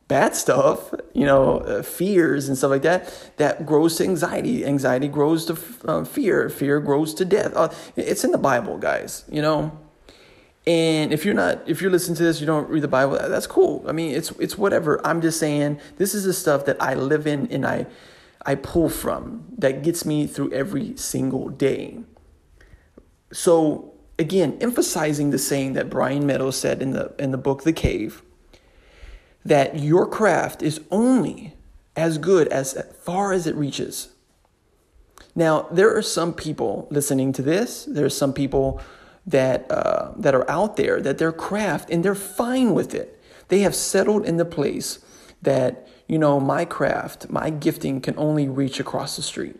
bad 0.07 0.35
stuff, 0.35 0.93
you 1.13 1.25
know, 1.25 1.59
uh, 1.59 1.81
fears 1.81 2.49
and 2.49 2.57
stuff 2.57 2.69
like 2.69 2.81
that, 2.81 3.31
that 3.37 3.65
grows 3.65 3.95
to 3.95 4.03
anxiety. 4.03 4.65
Anxiety 4.65 5.07
grows 5.07 5.45
to 5.45 5.57
uh, 5.85 6.03
fear. 6.03 6.49
Fear 6.49 6.81
grows 6.81 7.13
to 7.13 7.25
death. 7.25 7.55
Uh, 7.55 7.69
it's 7.95 8.23
in 8.23 8.31
the 8.31 8.37
Bible, 8.37 8.77
guys, 8.77 9.23
you 9.29 9.41
know. 9.41 9.71
And 10.67 11.11
if 11.11 11.25
you're 11.25 11.33
not, 11.33 11.67
if 11.67 11.81
you're 11.81 11.89
listening 11.89 12.17
to 12.17 12.23
this, 12.23 12.39
you 12.39 12.45
don't 12.45 12.69
read 12.69 12.83
the 12.83 12.87
Bible, 12.87 13.13
that's 13.13 13.47
cool. 13.47 13.83
I 13.87 13.91
mean, 13.93 14.13
it's 14.13 14.31
it's 14.31 14.57
whatever. 14.57 15.05
I'm 15.05 15.21
just 15.21 15.39
saying 15.39 15.79
this 15.97 16.13
is 16.13 16.23
the 16.23 16.33
stuff 16.33 16.65
that 16.65 16.81
I 16.81 16.93
live 16.93 17.25
in 17.25 17.51
and 17.51 17.65
I 17.65 17.87
I 18.45 18.55
pull 18.55 18.89
from 18.89 19.45
that 19.57 19.81
gets 19.83 20.05
me 20.05 20.27
through 20.27 20.51
every 20.53 20.95
single 20.97 21.49
day. 21.49 21.99
So 23.33 23.93
again, 24.19 24.57
emphasizing 24.61 25.31
the 25.31 25.39
saying 25.39 25.73
that 25.73 25.89
Brian 25.89 26.27
Meadows 26.27 26.57
said 26.57 26.81
in 26.81 26.91
the 26.91 27.13
in 27.17 27.31
the 27.31 27.37
book 27.37 27.63
The 27.63 27.73
Cave 27.73 28.21
that 29.43 29.79
your 29.79 30.05
craft 30.05 30.61
is 30.61 30.79
only 30.91 31.55
as 31.95 32.19
good 32.19 32.47
as 32.49 32.79
far 33.01 33.33
as 33.33 33.47
it 33.47 33.55
reaches. 33.55 34.09
Now, 35.33 35.67
there 35.71 35.95
are 35.95 36.01
some 36.01 36.33
people 36.33 36.87
listening 36.91 37.33
to 37.33 37.41
this. 37.41 37.85
There 37.85 38.05
are 38.05 38.09
some 38.09 38.33
people 38.33 38.81
that 39.25 39.69
uh, 39.69 40.11
that 40.17 40.33
are 40.33 40.49
out 40.49 40.77
there 40.77 40.99
that 41.01 41.17
their 41.17 41.31
craft 41.31 41.89
and 41.89 42.03
they're 42.03 42.15
fine 42.15 42.73
with 42.73 42.93
it. 42.93 43.19
They 43.49 43.59
have 43.59 43.75
settled 43.75 44.25
in 44.25 44.37
the 44.37 44.45
place 44.45 44.99
that 45.41 45.87
you 46.07 46.17
know 46.17 46.39
my 46.39 46.65
craft, 46.65 47.29
my 47.29 47.49
gifting 47.49 48.01
can 48.01 48.17
only 48.17 48.47
reach 48.47 48.79
across 48.79 49.15
the 49.15 49.21
street. 49.21 49.57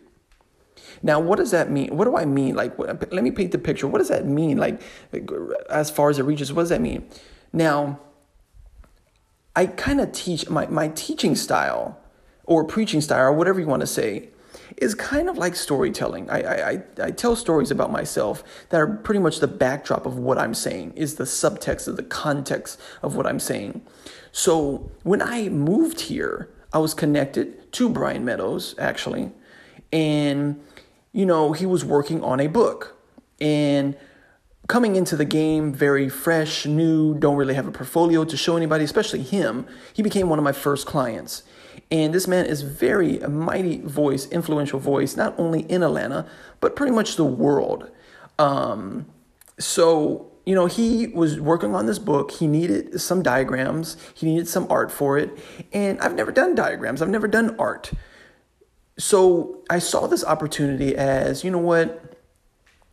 Now, 1.02 1.18
what 1.18 1.36
does 1.36 1.50
that 1.50 1.70
mean? 1.70 1.96
What 1.96 2.04
do 2.04 2.16
I 2.16 2.24
mean? 2.24 2.54
Like, 2.54 2.78
let 2.78 3.12
me 3.12 3.30
paint 3.30 3.50
the 3.52 3.58
picture. 3.58 3.88
What 3.88 3.98
does 3.98 4.08
that 4.08 4.26
mean? 4.26 4.58
Like, 4.58 4.80
as 5.68 5.90
far 5.90 6.10
as 6.10 6.18
it 6.18 6.24
reaches, 6.24 6.52
what 6.52 6.62
does 6.62 6.68
that 6.68 6.80
mean? 6.80 7.08
Now, 7.52 7.98
I 9.56 9.66
kind 9.66 10.00
of 10.00 10.12
teach 10.12 10.48
my, 10.48 10.66
my 10.66 10.88
teaching 10.88 11.34
style 11.34 11.98
or 12.44 12.64
preaching 12.64 13.00
style 13.00 13.26
or 13.26 13.32
whatever 13.32 13.60
you 13.60 13.66
want 13.66 13.80
to 13.80 13.86
say 13.86 14.28
is 14.76 14.94
kind 14.94 15.28
of 15.28 15.38
like 15.38 15.54
storytelling. 15.54 16.28
I, 16.30 16.70
I, 16.70 16.82
I 17.02 17.10
tell 17.10 17.36
stories 17.36 17.70
about 17.70 17.90
myself 17.90 18.42
that 18.70 18.80
are 18.80 18.86
pretty 18.86 19.20
much 19.20 19.40
the 19.40 19.48
backdrop 19.48 20.06
of 20.06 20.18
what 20.18 20.38
I'm 20.38 20.54
saying, 20.54 20.94
is 20.96 21.16
the 21.16 21.24
subtext 21.24 21.88
of 21.88 21.96
the 21.96 22.02
context 22.02 22.80
of 23.02 23.16
what 23.16 23.26
I'm 23.26 23.40
saying. 23.40 23.82
So 24.32 24.90
when 25.02 25.20
I 25.20 25.48
moved 25.48 26.02
here, 26.02 26.48
I 26.72 26.78
was 26.78 26.94
connected 26.94 27.70
to 27.72 27.88
Brian 27.88 28.24
Meadows, 28.24 28.74
actually. 28.78 29.30
And, 29.92 30.60
you 31.12 31.26
know, 31.26 31.52
he 31.52 31.66
was 31.66 31.84
working 31.84 32.24
on 32.24 32.40
a 32.40 32.46
book. 32.46 32.96
And 33.40 33.96
coming 34.68 34.96
into 34.96 35.16
the 35.16 35.26
game 35.26 35.74
very 35.74 36.08
fresh, 36.08 36.64
new, 36.64 37.14
don't 37.18 37.36
really 37.36 37.54
have 37.54 37.66
a 37.66 37.72
portfolio 37.72 38.24
to 38.24 38.36
show 38.36 38.56
anybody, 38.56 38.84
especially 38.84 39.22
him, 39.22 39.66
he 39.92 40.02
became 40.02 40.30
one 40.30 40.38
of 40.38 40.44
my 40.44 40.52
first 40.52 40.86
clients. 40.86 41.42
And 41.92 42.14
this 42.14 42.26
man 42.26 42.46
is 42.46 42.62
very 42.62 43.20
a 43.20 43.28
mighty 43.28 43.82
voice, 43.82 44.26
influential 44.28 44.80
voice, 44.80 45.14
not 45.14 45.38
only 45.38 45.60
in 45.70 45.82
Atlanta, 45.82 46.26
but 46.58 46.74
pretty 46.74 46.90
much 46.90 47.16
the 47.16 47.24
world. 47.24 47.90
Um, 48.38 49.04
so, 49.58 50.32
you 50.46 50.54
know, 50.54 50.64
he 50.64 51.08
was 51.08 51.38
working 51.38 51.74
on 51.74 51.84
this 51.84 51.98
book. 51.98 52.30
He 52.30 52.46
needed 52.46 52.98
some 52.98 53.22
diagrams, 53.22 53.98
he 54.14 54.26
needed 54.26 54.48
some 54.48 54.66
art 54.70 54.90
for 54.90 55.18
it. 55.18 55.38
And 55.74 56.00
I've 56.00 56.14
never 56.14 56.32
done 56.32 56.54
diagrams, 56.54 57.02
I've 57.02 57.10
never 57.10 57.28
done 57.28 57.54
art. 57.58 57.92
So 58.96 59.62
I 59.68 59.78
saw 59.78 60.06
this 60.06 60.24
opportunity 60.24 60.96
as, 60.96 61.44
you 61.44 61.50
know 61.50 61.58
what? 61.58 62.16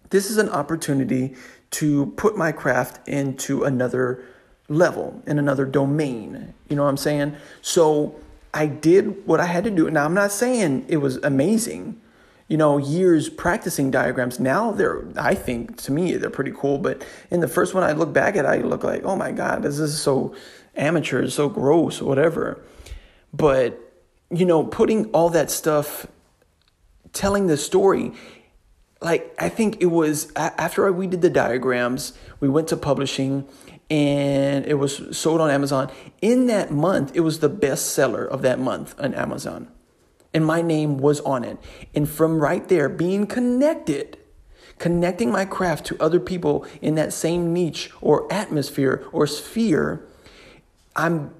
This 0.10 0.29
is 0.29 0.38
an 0.38 0.50
opportunity 0.50 1.36
to 1.72 2.08
put 2.18 2.36
my 2.36 2.51
craft 2.51 3.08
into 3.08 3.63
another 3.63 4.25
level, 4.68 5.24
in 5.25 5.39
another 5.39 5.65
domain. 5.65 6.53
You 6.68 6.75
know 6.75 6.84
what 6.84 6.89
I'm 6.89 6.98
saying? 6.98 7.38
So 7.62 8.20
I 8.53 8.65
did 8.65 9.25
what 9.27 9.39
I 9.39 9.46
had 9.46 9.63
to 9.65 9.72
do. 9.72 9.89
Now, 9.89 10.06
I'm 10.06 10.13
not 10.13 10.32
saying 10.32 10.86
it 10.88 10.98
was 10.98 11.18
amazing. 11.18 12.00
You 12.48 12.58
know, 12.58 12.77
years 12.77 13.29
practicing 13.29 13.91
diagrams. 13.91 14.39
Now 14.39 14.72
they're, 14.72 15.03
I 15.15 15.36
think, 15.36 15.77
to 15.84 15.91
me, 15.91 16.15
they're 16.15 16.32
pretty 16.32 16.53
cool. 16.56 16.79
But 16.79 17.06
in 17.29 17.41
the 17.41 17.48
first 17.48 17.75
one 17.75 17.84
I 17.84 17.91
look 17.91 18.12
back 18.12 18.36
at, 18.36 18.46
I 18.46 18.58
look 18.58 18.84
like, 18.84 19.03
oh 19.03 19.15
my 19.15 19.32
God, 19.32 19.62
this 19.62 19.77
is 19.77 20.01
so 20.01 20.36
amateur, 20.75 21.27
so 21.27 21.48
gross, 21.48 22.01
whatever. 22.01 22.60
But, 23.32 23.79
you 24.32 24.46
know, 24.46 24.63
putting 24.63 25.12
all 25.12 25.29
that 25.29 25.51
stuff, 25.51 26.08
telling 27.13 27.46
the 27.46 27.58
story, 27.58 28.13
like 29.01 29.34
I 29.38 29.50
think 29.50 29.82
it 29.82 29.88
was 29.88 30.32
after 30.36 30.91
we 30.91 31.08
did 31.08 31.22
the 31.22 31.29
diagrams, 31.29 32.13
we 32.39 32.50
went 32.50 32.68
to 32.70 32.77
publishing 32.77 33.48
and 33.89 34.65
it 34.65 34.75
was 34.75 35.17
sold 35.17 35.41
on 35.41 35.50
Amazon. 35.50 35.91
In 36.22 36.48
that 36.48 36.72
month, 36.72 37.12
it 37.15 37.22
was 37.22 37.39
the 37.39 37.50
best 37.50 37.93
seller 37.93 38.25
of 38.25 38.41
that 38.43 38.60
month 38.60 38.96
on 39.00 39.13
Amazon. 39.13 39.69
And 40.34 40.46
my 40.46 40.62
name 40.62 40.98
was 40.98 41.22
on 41.22 41.43
it. 41.43 41.58
And 41.96 42.08
from 42.08 42.39
right 42.39 42.67
there, 42.67 42.88
being 42.88 43.25
connected, 43.25 44.17
connecting 44.77 45.31
my 45.31 45.46
craft 45.46 45.86
to 45.88 45.98
other 46.00 46.19
people 46.19 46.67
in 46.81 46.96
that 46.96 47.13
same 47.13 47.51
niche 47.51 47.89
or 48.00 48.31
atmosphere 48.31 49.08
or 49.12 49.25
sphere, 49.25 50.05
I'm 50.96 51.34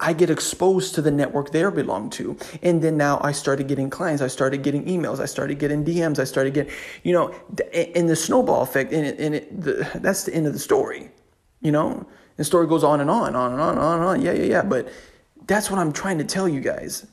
I 0.00 0.12
get 0.12 0.30
exposed 0.30 0.96
to 0.96 1.02
the 1.02 1.12
network 1.12 1.52
they 1.52 1.62
belong 1.70 2.10
to. 2.10 2.36
And 2.60 2.82
then 2.82 2.96
now 2.96 3.20
I 3.22 3.30
started 3.30 3.68
getting 3.68 3.88
clients. 3.88 4.20
I 4.20 4.26
started 4.26 4.64
getting 4.64 4.84
emails. 4.86 5.20
I 5.20 5.26
started 5.26 5.60
getting 5.60 5.84
DMs. 5.84 6.18
I 6.18 6.24
started 6.24 6.54
getting, 6.54 6.72
you 7.04 7.12
know, 7.12 7.32
in 7.72 8.08
the 8.08 8.16
snowball 8.16 8.62
effect. 8.62 8.92
And, 8.92 9.06
it, 9.06 9.20
and 9.20 9.34
it, 9.36 9.60
the, 9.60 9.88
that's 9.94 10.24
the 10.24 10.34
end 10.34 10.48
of 10.48 10.54
the 10.54 10.58
story, 10.58 11.10
you 11.62 11.72
know? 11.72 12.06
The 12.36 12.44
story 12.44 12.66
goes 12.66 12.84
on 12.84 13.00
and 13.00 13.10
on, 13.10 13.34
on 13.34 13.52
and 13.52 13.60
on, 13.60 13.78
on 13.78 13.98
and 13.98 14.08
on. 14.08 14.22
Yeah, 14.22 14.32
yeah, 14.32 14.44
yeah. 14.44 14.62
But 14.62 14.88
that's 15.46 15.70
what 15.70 15.78
I'm 15.78 15.92
trying 15.92 16.18
to 16.18 16.24
tell 16.24 16.48
you 16.48 16.60
guys 16.60 17.06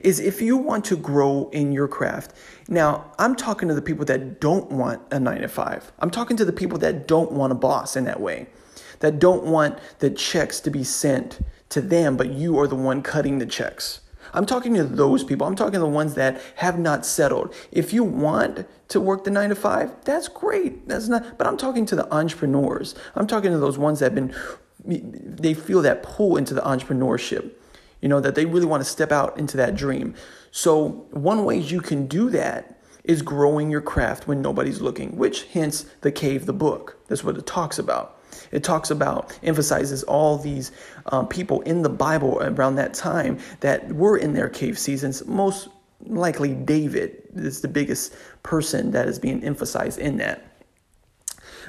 is 0.00 0.20
if 0.20 0.40
you 0.40 0.56
want 0.56 0.84
to 0.86 0.96
grow 0.96 1.48
in 1.52 1.72
your 1.72 1.88
craft. 1.88 2.32
Now, 2.68 3.12
I'm 3.18 3.34
talking 3.34 3.68
to 3.68 3.74
the 3.74 3.82
people 3.82 4.04
that 4.04 4.40
don't 4.40 4.70
want 4.70 5.00
a 5.10 5.18
9 5.18 5.40
to 5.40 5.48
5. 5.48 5.92
I'm 6.00 6.10
talking 6.10 6.36
to 6.36 6.44
the 6.44 6.52
people 6.52 6.78
that 6.78 7.08
don't 7.08 7.32
want 7.32 7.52
a 7.52 7.56
boss 7.56 7.96
in 7.96 8.04
that 8.04 8.20
way 8.20 8.46
that 9.00 9.18
don't 9.18 9.44
want 9.44 9.78
the 10.00 10.10
checks 10.10 10.60
to 10.60 10.70
be 10.70 10.84
sent 10.84 11.40
to 11.70 11.80
them, 11.80 12.16
but 12.16 12.30
you 12.30 12.58
are 12.58 12.66
the 12.66 12.74
one 12.74 13.02
cutting 13.02 13.38
the 13.38 13.46
checks. 13.46 14.00
I'm 14.32 14.46
talking 14.46 14.74
to 14.74 14.84
those 14.84 15.24
people. 15.24 15.46
I'm 15.46 15.56
talking 15.56 15.74
to 15.74 15.78
the 15.80 15.86
ones 15.86 16.14
that 16.14 16.40
have 16.56 16.78
not 16.78 17.06
settled. 17.06 17.54
If 17.72 17.92
you 17.92 18.04
want 18.04 18.66
to 18.88 19.00
work 19.00 19.24
the 19.24 19.30
nine 19.30 19.50
to 19.50 19.54
five, 19.54 19.92
that's 20.04 20.28
great. 20.28 20.88
That's 20.88 21.08
not, 21.08 21.38
but 21.38 21.46
I'm 21.46 21.56
talking 21.56 21.86
to 21.86 21.96
the 21.96 22.12
entrepreneurs. 22.12 22.94
I'm 23.14 23.26
talking 23.26 23.50
to 23.52 23.58
those 23.58 23.78
ones 23.78 24.00
that 24.00 24.12
have 24.12 24.14
been, 24.14 24.34
they 24.84 25.54
feel 25.54 25.82
that 25.82 26.02
pull 26.02 26.36
into 26.36 26.54
the 26.54 26.62
entrepreneurship, 26.62 27.52
you 28.00 28.08
know, 28.08 28.20
that 28.20 28.34
they 28.34 28.46
really 28.46 28.66
want 28.66 28.82
to 28.82 28.88
step 28.88 29.12
out 29.12 29.36
into 29.38 29.56
that 29.56 29.74
dream. 29.74 30.14
So, 30.50 31.06
one 31.10 31.44
way 31.44 31.58
you 31.58 31.80
can 31.80 32.06
do 32.06 32.30
that 32.30 32.80
is 33.04 33.22
growing 33.22 33.70
your 33.70 33.80
craft 33.80 34.28
when 34.28 34.42
nobody's 34.42 34.80
looking, 34.80 35.16
which 35.16 35.44
hence 35.44 35.86
the 36.02 36.12
cave, 36.12 36.46
the 36.46 36.52
book. 36.52 36.98
That's 37.08 37.24
what 37.24 37.36
it 37.36 37.46
talks 37.46 37.78
about. 37.78 38.17
It 38.50 38.64
talks 38.64 38.90
about, 38.90 39.38
emphasizes 39.42 40.02
all 40.04 40.38
these 40.38 40.72
um, 41.06 41.28
people 41.28 41.60
in 41.62 41.82
the 41.82 41.88
Bible 41.88 42.38
around 42.42 42.76
that 42.76 42.94
time 42.94 43.38
that 43.60 43.92
were 43.92 44.16
in 44.16 44.32
their 44.32 44.48
cave 44.48 44.78
seasons. 44.78 45.24
Most 45.26 45.68
likely, 46.06 46.54
David 46.54 47.22
is 47.34 47.60
the 47.60 47.68
biggest 47.68 48.14
person 48.42 48.90
that 48.92 49.08
is 49.08 49.18
being 49.18 49.42
emphasized 49.44 49.98
in 49.98 50.16
that. 50.18 50.44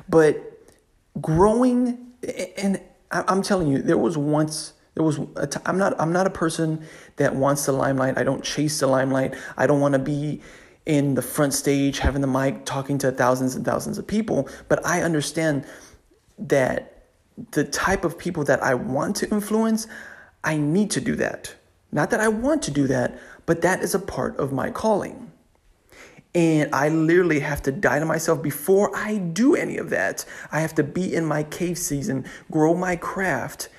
But 0.08 0.36
growing, 1.22 1.98
and 2.58 2.82
I'm 3.12 3.42
telling 3.42 3.68
you, 3.68 3.82
there 3.82 3.98
was 3.98 4.18
once 4.18 4.74
There 4.96 5.04
was 5.04 5.20
a 5.36 5.48
t- 5.48 5.60
I'm 5.66 5.78
not 5.78 6.00
I'm 6.00 6.12
not 6.12 6.28
a 6.28 6.30
person 6.30 6.82
that 7.16 7.36
wants 7.36 7.66
the 7.66 7.72
limelight. 7.72 8.18
I 8.18 8.24
don't 8.24 8.44
chase 8.44 8.80
the 8.80 8.88
limelight. 8.88 9.34
I 9.56 9.66
don't 9.66 9.80
want 9.80 9.94
to 9.94 10.00
be 10.00 10.42
in 10.86 11.16
the 11.16 11.22
front 11.22 11.54
stage 11.54 12.00
having 12.00 12.22
the 12.22 12.28
mic 12.28 12.66
talking 12.66 12.98
to 12.98 13.12
thousands 13.12 13.56
and 13.56 13.64
thousands 13.64 13.98
of 13.98 14.06
people, 14.06 14.50
but 14.68 14.86
I 14.86 15.02
understand 15.04 15.66
that 16.40 17.06
the 17.52 17.64
type 17.64 18.04
of 18.04 18.18
people 18.18 18.44
that 18.46 18.62
I 18.64 18.74
want 18.74 19.16
to 19.18 19.30
influence, 19.30 19.88
I 20.44 20.58
need 20.58 20.92
to 20.92 21.02
do 21.02 21.16
that. 21.16 21.56
Not 21.92 22.10
that 22.12 22.20
I 22.20 22.28
want 22.28 22.62
to 22.64 22.72
do 22.72 22.88
that, 22.88 23.18
but 23.46 23.62
that 23.62 23.82
is 23.82 23.96
a 23.96 24.00
part 24.00 24.38
of 24.38 24.52
my 24.52 24.70
calling. 24.70 25.32
And 26.36 26.74
I 26.74 26.90
literally 26.90 27.40
have 27.40 27.64
to 27.64 27.72
die 27.72 28.00
to 28.00 28.06
myself 28.06 28.44
before 28.44 28.96
I 28.96 29.18
do 29.18 29.56
any 29.56 29.78
of 29.78 29.90
that. 29.90 30.26
I 30.52 30.60
have 30.62 30.76
to 30.76 30.84
be 30.84 31.14
in 31.14 31.26
my 31.26 31.44
cave 31.44 31.78
season, 31.78 32.26
grow 32.52 32.76
my 32.76 32.96
craft, 32.96 33.70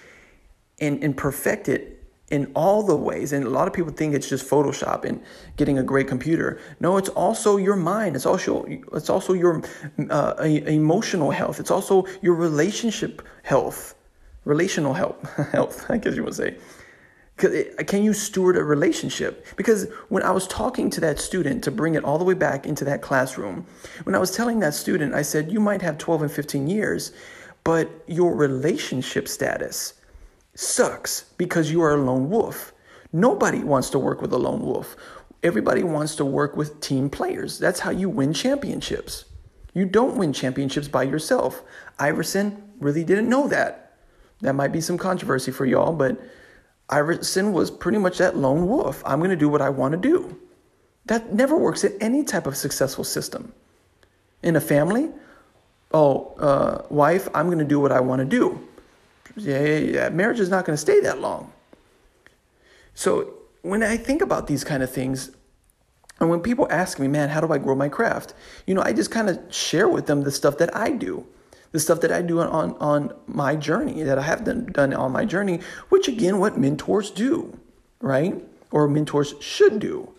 and, 0.80 1.02
and 1.04 1.16
perfect 1.16 1.68
it 1.68 1.99
in 2.30 2.50
all 2.54 2.82
the 2.82 2.96
ways. 2.96 3.32
And 3.32 3.44
a 3.44 3.50
lot 3.50 3.66
of 3.66 3.74
people 3.74 3.92
think 3.92 4.14
it's 4.14 4.28
just 4.28 4.48
Photoshop 4.48 5.04
and 5.04 5.22
getting 5.56 5.78
a 5.78 5.82
great 5.82 6.08
computer. 6.08 6.60
No, 6.78 6.96
it's 6.96 7.08
also 7.10 7.56
your 7.56 7.76
mind. 7.76 8.16
It's 8.16 8.26
also 8.26 8.64
it's 8.92 9.10
also 9.10 9.32
your 9.32 9.62
uh, 10.08 10.34
emotional 10.42 11.32
health. 11.32 11.60
It's 11.60 11.70
also 11.70 12.06
your 12.22 12.34
relationship 12.34 13.22
health, 13.42 13.94
relational 14.44 14.94
health. 14.94 15.20
health, 15.52 15.90
I 15.90 15.98
guess 15.98 16.14
you 16.14 16.24
would 16.24 16.34
say. 16.34 16.56
Can 17.86 18.02
you 18.02 18.12
steward 18.12 18.58
a 18.58 18.62
relationship? 18.62 19.46
Because 19.56 19.88
when 20.10 20.22
I 20.22 20.30
was 20.30 20.46
talking 20.46 20.90
to 20.90 21.00
that 21.00 21.18
student 21.18 21.64
to 21.64 21.70
bring 21.70 21.94
it 21.94 22.04
all 22.04 22.18
the 22.18 22.24
way 22.24 22.34
back 22.34 22.66
into 22.66 22.84
that 22.84 23.00
classroom, 23.00 23.64
when 24.04 24.14
I 24.14 24.18
was 24.18 24.30
telling 24.30 24.60
that 24.60 24.74
student, 24.74 25.14
I 25.14 25.22
said, 25.22 25.50
you 25.50 25.58
might 25.58 25.80
have 25.80 25.96
12 25.96 26.22
and 26.22 26.30
15 26.30 26.68
years, 26.68 27.12
but 27.64 27.88
your 28.06 28.34
relationship 28.34 29.26
status 29.26 29.94
sucks 30.54 31.24
because 31.36 31.70
you 31.70 31.82
are 31.82 31.94
a 31.94 32.02
lone 32.02 32.30
wolf. 32.30 32.72
Nobody 33.12 33.62
wants 33.62 33.90
to 33.90 33.98
work 33.98 34.20
with 34.22 34.32
a 34.32 34.38
lone 34.38 34.60
wolf. 34.60 34.96
Everybody 35.42 35.82
wants 35.82 36.16
to 36.16 36.24
work 36.24 36.56
with 36.56 36.80
team 36.80 37.08
players. 37.10 37.58
That's 37.58 37.80
how 37.80 37.90
you 37.90 38.08
win 38.08 38.32
championships. 38.32 39.24
You 39.74 39.86
don't 39.86 40.16
win 40.16 40.32
championships 40.32 40.88
by 40.88 41.04
yourself. 41.04 41.62
Iverson 41.98 42.62
really 42.78 43.04
didn't 43.04 43.28
know 43.28 43.48
that. 43.48 43.96
That 44.40 44.54
might 44.54 44.72
be 44.72 44.80
some 44.80 44.98
controversy 44.98 45.50
for 45.50 45.66
y'all, 45.66 45.92
but 45.92 46.20
Iverson 46.88 47.52
was 47.52 47.70
pretty 47.70 47.98
much 47.98 48.18
that 48.18 48.36
lone 48.36 48.66
wolf. 48.66 49.02
I'm 49.06 49.18
going 49.18 49.30
to 49.30 49.36
do 49.36 49.48
what 49.48 49.62
I 49.62 49.70
want 49.70 49.92
to 49.92 49.98
do. 49.98 50.38
That 51.06 51.32
never 51.32 51.56
works 51.56 51.84
in 51.84 51.96
any 52.00 52.24
type 52.24 52.46
of 52.46 52.56
successful 52.56 53.04
system. 53.04 53.52
In 54.42 54.56
a 54.56 54.60
family, 54.60 55.10
oh, 55.92 56.34
uh, 56.38 56.82
wife, 56.90 57.28
I'm 57.34 57.46
going 57.46 57.58
to 57.58 57.64
do 57.64 57.80
what 57.80 57.92
I 57.92 58.00
want 58.00 58.20
to 58.20 58.24
do 58.24 58.66
yeah, 59.36 59.62
yeah, 59.62 59.78
yeah. 59.78 60.08
marriage 60.08 60.40
is 60.40 60.48
not 60.48 60.64
going 60.64 60.74
to 60.74 60.80
stay 60.80 61.00
that 61.00 61.20
long. 61.20 61.52
So 62.94 63.34
when 63.62 63.82
I 63.82 63.96
think 63.96 64.22
about 64.22 64.46
these 64.46 64.64
kind 64.64 64.82
of 64.82 64.90
things, 64.90 65.30
and 66.20 66.28
when 66.28 66.40
people 66.40 66.66
ask 66.70 66.98
me, 66.98 67.08
man, 67.08 67.30
how 67.30 67.40
do 67.40 67.52
I 67.52 67.58
grow 67.58 67.74
my 67.74 67.88
craft? 67.88 68.34
You 68.66 68.74
know, 68.74 68.82
I 68.82 68.92
just 68.92 69.10
kind 69.10 69.30
of 69.30 69.38
share 69.50 69.88
with 69.88 70.06
them 70.06 70.22
the 70.22 70.30
stuff 70.30 70.58
that 70.58 70.76
I 70.76 70.90
do, 70.90 71.26
the 71.72 71.80
stuff 71.80 72.00
that 72.02 72.12
I 72.12 72.20
do 72.20 72.40
on, 72.40 72.76
on 72.76 73.14
my 73.26 73.56
journey, 73.56 74.02
that 74.02 74.18
I 74.18 74.22
have 74.22 74.44
done, 74.44 74.66
done 74.66 74.92
on 74.92 75.12
my 75.12 75.24
journey, 75.24 75.60
which 75.88 76.08
again, 76.08 76.38
what 76.38 76.58
mentors 76.58 77.10
do, 77.10 77.58
right? 78.00 78.44
Or 78.70 78.86
mentors 78.86 79.34
should 79.40 79.78
do. 79.78 80.12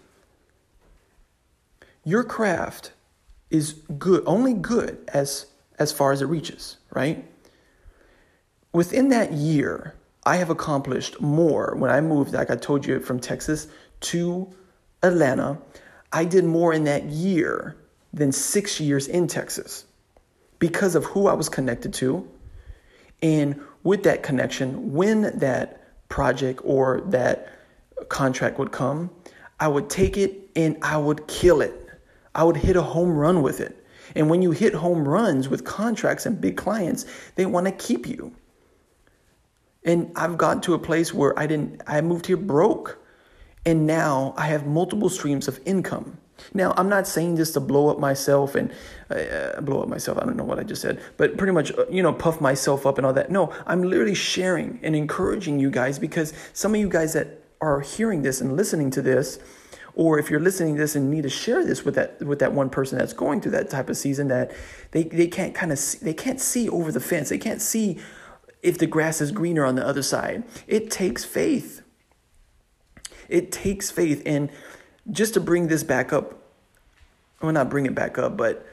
Your 2.04 2.24
craft 2.24 2.94
is 3.52 3.74
good, 4.00 4.24
only 4.26 4.54
good 4.54 4.98
as 5.14 5.46
as 5.78 5.92
far 5.92 6.12
as 6.12 6.22
it 6.22 6.26
reaches, 6.26 6.78
right? 6.94 7.26
Within 8.74 9.10
that 9.10 9.34
year, 9.34 9.96
I 10.26 10.38
have 10.38 10.50
accomplished 10.50 11.20
more. 11.20 11.76
When 11.76 11.90
I 11.90 12.02
moved, 12.02 12.34
like 12.34 12.52
I 12.52 12.56
told 12.56 12.86
you, 12.86 13.00
from 13.00 13.20
Texas 13.20 13.68
to 14.02 14.50
Atlanta, 15.04 15.58
I 16.12 16.26
did 16.26 16.46
more 16.46 16.74
in 16.74 16.84
that 16.86 17.06
year 17.06 17.76
than 18.14 18.32
six 18.32 18.80
years 18.80 19.08
in 19.08 19.28
Texas 19.28 19.86
because 20.60 20.96
of 20.96 21.06
who 21.06 21.28
I 21.28 21.34
was 21.34 21.50
connected 21.50 21.94
to. 21.96 22.30
And 23.22 23.62
with 23.84 24.04
that 24.04 24.24
connection, 24.24 24.94
when 24.94 25.38
that 25.40 26.08
project 26.10 26.62
or 26.64 27.02
that 27.08 27.50
contract 28.10 28.60
would 28.60 28.72
come, 28.72 29.10
I 29.60 29.68
would 29.68 29.90
take 29.90 30.18
it 30.18 30.50
and 30.56 30.78
I 30.82 30.98
would 30.98 31.28
kill 31.28 31.62
it. 31.62 31.74
I 32.36 32.44
would 32.44 32.58
hit 32.58 32.76
a 32.76 32.82
home 32.82 33.12
run 33.12 33.42
with 33.42 33.60
it. 33.60 33.78
And 34.16 34.30
when 34.30 34.42
you 34.42 34.52
hit 34.52 34.74
home 34.74 35.08
runs 35.08 35.50
with 35.50 35.64
contracts 35.64 36.26
and 36.26 36.40
big 36.40 36.58
clients, 36.58 37.06
they 37.36 37.46
want 37.46 37.68
to 37.68 37.72
keep 37.72 38.08
you. 38.08 38.34
And 39.84 40.12
I've 40.16 40.38
gotten 40.38 40.62
to 40.64 40.74
a 40.74 40.80
place 40.80 41.14
where 41.14 41.38
I 41.38 41.48
didn't, 41.48 41.82
I 41.88 42.02
moved 42.02 42.28
here 42.28 42.38
broke. 42.38 43.00
And 43.66 43.86
now 43.86 44.34
I 44.38 44.48
have 44.48 44.66
multiple 44.66 45.10
streams 45.10 45.48
of 45.48 45.60
income. 45.66 46.18
Now, 46.54 46.74
I'm 46.76 46.90
not 46.90 47.08
saying 47.08 47.36
this 47.36 47.52
to 47.54 47.60
blow 47.60 47.90
up 47.90 48.00
myself 48.00 48.56
and 48.56 48.72
uh, 49.10 49.62
blow 49.62 49.82
up 49.84 49.88
myself. 49.88 50.18
I 50.18 50.26
don't 50.26 50.38
know 50.38 50.44
what 50.44 50.60
I 50.60 50.64
just 50.64 50.82
said, 50.82 51.00
but 51.18 51.38
pretty 51.38 51.54
much, 51.54 51.72
uh, 51.78 51.86
you 51.90 52.02
know, 52.02 52.14
puff 52.14 52.42
myself 52.42 52.86
up 52.86 52.98
and 52.98 53.06
all 53.06 53.14
that. 53.14 53.30
No, 53.30 53.54
I'm 53.68 53.84
literally 53.84 54.16
sharing 54.16 54.80
and 54.82 54.96
encouraging 54.96 55.60
you 55.60 55.70
guys 55.70 56.00
because 56.00 56.34
some 56.54 56.74
of 56.74 56.80
you 56.80 56.90
guys 56.90 57.14
that 57.14 57.44
are 57.62 57.82
hearing 57.82 58.24
this 58.24 58.42
and 58.42 58.58
listening 58.58 58.90
to 58.92 59.02
this, 59.02 59.40
or 59.94 60.18
if 60.18 60.30
you're 60.32 60.40
listening 60.40 60.76
to 60.76 60.82
this 60.82 60.96
and 60.96 61.12
need 61.12 61.24
to 61.24 61.30
share 61.30 61.64
this 61.66 61.86
with 61.86 61.96
that 61.96 62.20
with 62.22 62.40
that 62.40 62.54
one 62.54 62.70
person 62.70 62.98
that's 62.98 63.14
going 63.14 63.42
through 63.42 63.52
that 63.52 63.70
type 63.70 63.90
of 63.90 63.98
season 63.98 64.30
that 64.30 64.52
they, 64.92 65.04
they 65.04 65.28
can't 65.28 65.54
kind 65.54 65.72
of 65.72 65.78
see, 65.78 66.00
they 66.04 66.14
can't 66.14 66.40
see 66.40 66.70
over 66.70 66.92
the 66.92 67.00
fence. 67.00 67.30
They 67.30 67.38
can't 67.38 67.62
see 67.62 68.00
if 68.62 68.78
the 68.78 68.88
grass 68.88 69.22
is 69.22 69.32
greener 69.32 69.66
on 69.66 69.76
the 69.76 69.86
other 69.86 70.04
side. 70.04 70.44
It 70.68 70.92
takes 70.92 71.26
faith. 71.26 71.82
It 73.30 73.52
takes 73.52 73.90
faith. 73.90 74.22
And 74.26 74.50
just 75.10 75.34
to 75.34 75.40
bring 75.40 75.68
this 75.68 75.84
back 75.84 76.14
up, 76.14 76.38
well, 77.42 77.52
not 77.52 77.70
bring 77.70 77.86
it 77.86 77.96
back 77.96 78.18
up, 78.18 78.38
but 78.38 78.66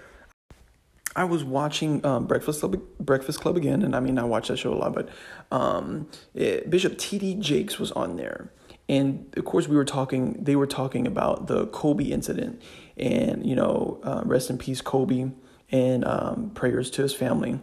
I 1.16 1.24
was 1.24 1.42
watching 1.42 2.04
um, 2.04 2.26
Breakfast 2.26 2.60
Club, 2.60 2.80
Breakfast 3.00 3.40
Club 3.40 3.56
again, 3.56 3.82
and 3.82 3.96
I 3.96 4.00
mean 4.00 4.18
I 4.18 4.24
watch 4.24 4.48
that 4.48 4.58
show 4.58 4.72
a 4.72 4.76
lot, 4.76 4.94
but 4.94 5.08
um, 5.50 6.08
it, 6.34 6.68
Bishop 6.68 6.98
T.D. 6.98 7.36
Jakes 7.36 7.78
was 7.78 7.90
on 7.92 8.16
there, 8.16 8.52
and 8.88 9.26
of 9.36 9.44
course 9.44 9.66
we 9.66 9.74
were 9.74 9.86
talking. 9.86 10.36
They 10.44 10.54
were 10.54 10.66
talking 10.66 11.06
about 11.06 11.46
the 11.48 11.66
Kobe 11.68 12.04
incident, 12.04 12.62
and 12.96 13.44
you 13.44 13.56
know, 13.56 13.98
uh, 14.04 14.22
rest 14.26 14.48
in 14.48 14.58
peace, 14.58 14.80
Kobe, 14.80 15.30
and 15.72 16.04
um, 16.04 16.50
prayers 16.54 16.90
to 16.92 17.02
his 17.02 17.14
family 17.14 17.58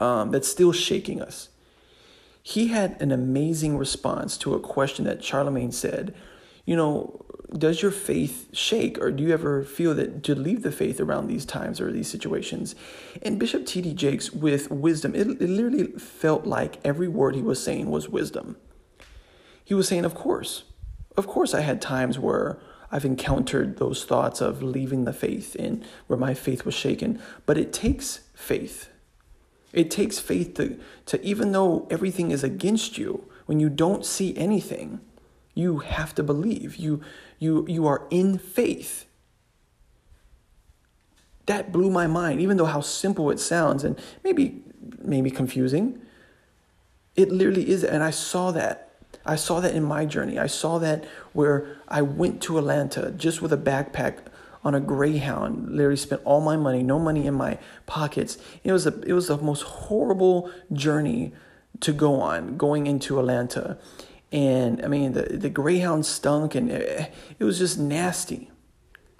um, 0.00 0.30
that's 0.30 0.48
still 0.48 0.72
shaking 0.72 1.20
us. 1.20 1.48
He 2.42 2.68
had 2.68 3.00
an 3.00 3.12
amazing 3.12 3.78
response 3.78 4.36
to 4.38 4.54
a 4.54 4.60
question 4.60 5.04
that 5.04 5.20
Charlamagne 5.20 5.72
said, 5.72 6.14
You 6.64 6.76
know, 6.76 7.24
does 7.56 7.82
your 7.82 7.90
faith 7.90 8.48
shake, 8.52 8.98
or 9.00 9.10
do 9.10 9.22
you 9.22 9.32
ever 9.32 9.62
feel 9.62 9.94
that 9.94 10.24
to 10.24 10.34
leave 10.34 10.62
the 10.62 10.72
faith 10.72 11.00
around 11.00 11.28
these 11.28 11.44
times 11.44 11.80
or 11.80 11.92
these 11.92 12.08
situations? 12.08 12.74
And 13.22 13.38
Bishop 13.38 13.66
T.D. 13.66 13.94
Jakes, 13.94 14.32
with 14.32 14.70
wisdom, 14.70 15.14
it, 15.14 15.28
it 15.28 15.48
literally 15.48 15.86
felt 15.98 16.46
like 16.46 16.80
every 16.84 17.08
word 17.08 17.36
he 17.36 17.42
was 17.42 17.62
saying 17.62 17.90
was 17.90 18.08
wisdom. 18.08 18.56
He 19.64 19.74
was 19.74 19.86
saying, 19.86 20.04
Of 20.04 20.14
course, 20.14 20.64
of 21.16 21.26
course, 21.26 21.54
I 21.54 21.60
had 21.60 21.80
times 21.80 22.18
where 22.18 22.58
I've 22.90 23.04
encountered 23.04 23.78
those 23.78 24.04
thoughts 24.04 24.40
of 24.40 24.62
leaving 24.62 25.04
the 25.04 25.12
faith 25.12 25.54
and 25.58 25.84
where 26.06 26.18
my 26.18 26.34
faith 26.34 26.64
was 26.64 26.74
shaken, 26.74 27.20
but 27.46 27.56
it 27.56 27.72
takes 27.72 28.20
faith 28.34 28.88
it 29.72 29.90
takes 29.90 30.18
faith 30.18 30.54
to, 30.54 30.78
to, 31.06 31.24
even 31.24 31.52
though 31.52 31.86
everything 31.90 32.30
is 32.30 32.44
against 32.44 32.98
you, 32.98 33.28
when 33.46 33.58
you 33.58 33.68
don't 33.68 34.04
see 34.04 34.36
anything, 34.36 35.00
you 35.54 35.78
have 35.78 36.14
to 36.14 36.22
believe. 36.22 36.76
You, 36.76 37.00
you, 37.38 37.66
you 37.68 37.86
are 37.86 38.06
in 38.10 38.38
faith. 38.38 39.06
That 41.46 41.72
blew 41.72 41.90
my 41.90 42.06
mind, 42.06 42.40
even 42.40 42.56
though 42.56 42.66
how 42.66 42.80
simple 42.80 43.30
it 43.30 43.40
sounds 43.40 43.82
and 43.82 43.98
maybe, 44.22 44.62
maybe 45.02 45.30
confusing. 45.30 46.00
It 47.16 47.30
literally 47.30 47.68
is. 47.68 47.82
And 47.82 48.02
I 48.02 48.10
saw 48.10 48.52
that. 48.52 48.90
I 49.24 49.36
saw 49.36 49.60
that 49.60 49.74
in 49.74 49.84
my 49.84 50.04
journey. 50.04 50.38
I 50.38 50.46
saw 50.46 50.78
that 50.78 51.04
where 51.32 51.76
I 51.88 52.02
went 52.02 52.42
to 52.42 52.58
Atlanta 52.58 53.10
just 53.10 53.42
with 53.42 53.52
a 53.52 53.58
backpack 53.58 54.18
on 54.64 54.74
a 54.74 54.80
Greyhound. 54.80 55.70
Literally 55.70 55.96
spent 55.96 56.22
all 56.24 56.40
my 56.40 56.56
money, 56.56 56.82
no 56.82 56.98
money 56.98 57.26
in 57.26 57.34
my 57.34 57.58
pockets. 57.86 58.38
It 58.64 58.72
was 58.72 58.86
a 58.86 59.00
it 59.02 59.12
was 59.12 59.28
the 59.28 59.36
most 59.38 59.62
horrible 59.62 60.50
journey 60.72 61.32
to 61.80 61.92
go 61.92 62.20
on, 62.20 62.56
going 62.56 62.86
into 62.86 63.18
Atlanta. 63.18 63.78
And 64.30 64.82
I 64.82 64.88
mean, 64.88 65.12
the, 65.12 65.22
the 65.22 65.50
Greyhound 65.50 66.06
stunk 66.06 66.54
and 66.54 66.70
it, 66.70 67.12
it 67.38 67.44
was 67.44 67.58
just 67.58 67.78
nasty. 67.78 68.50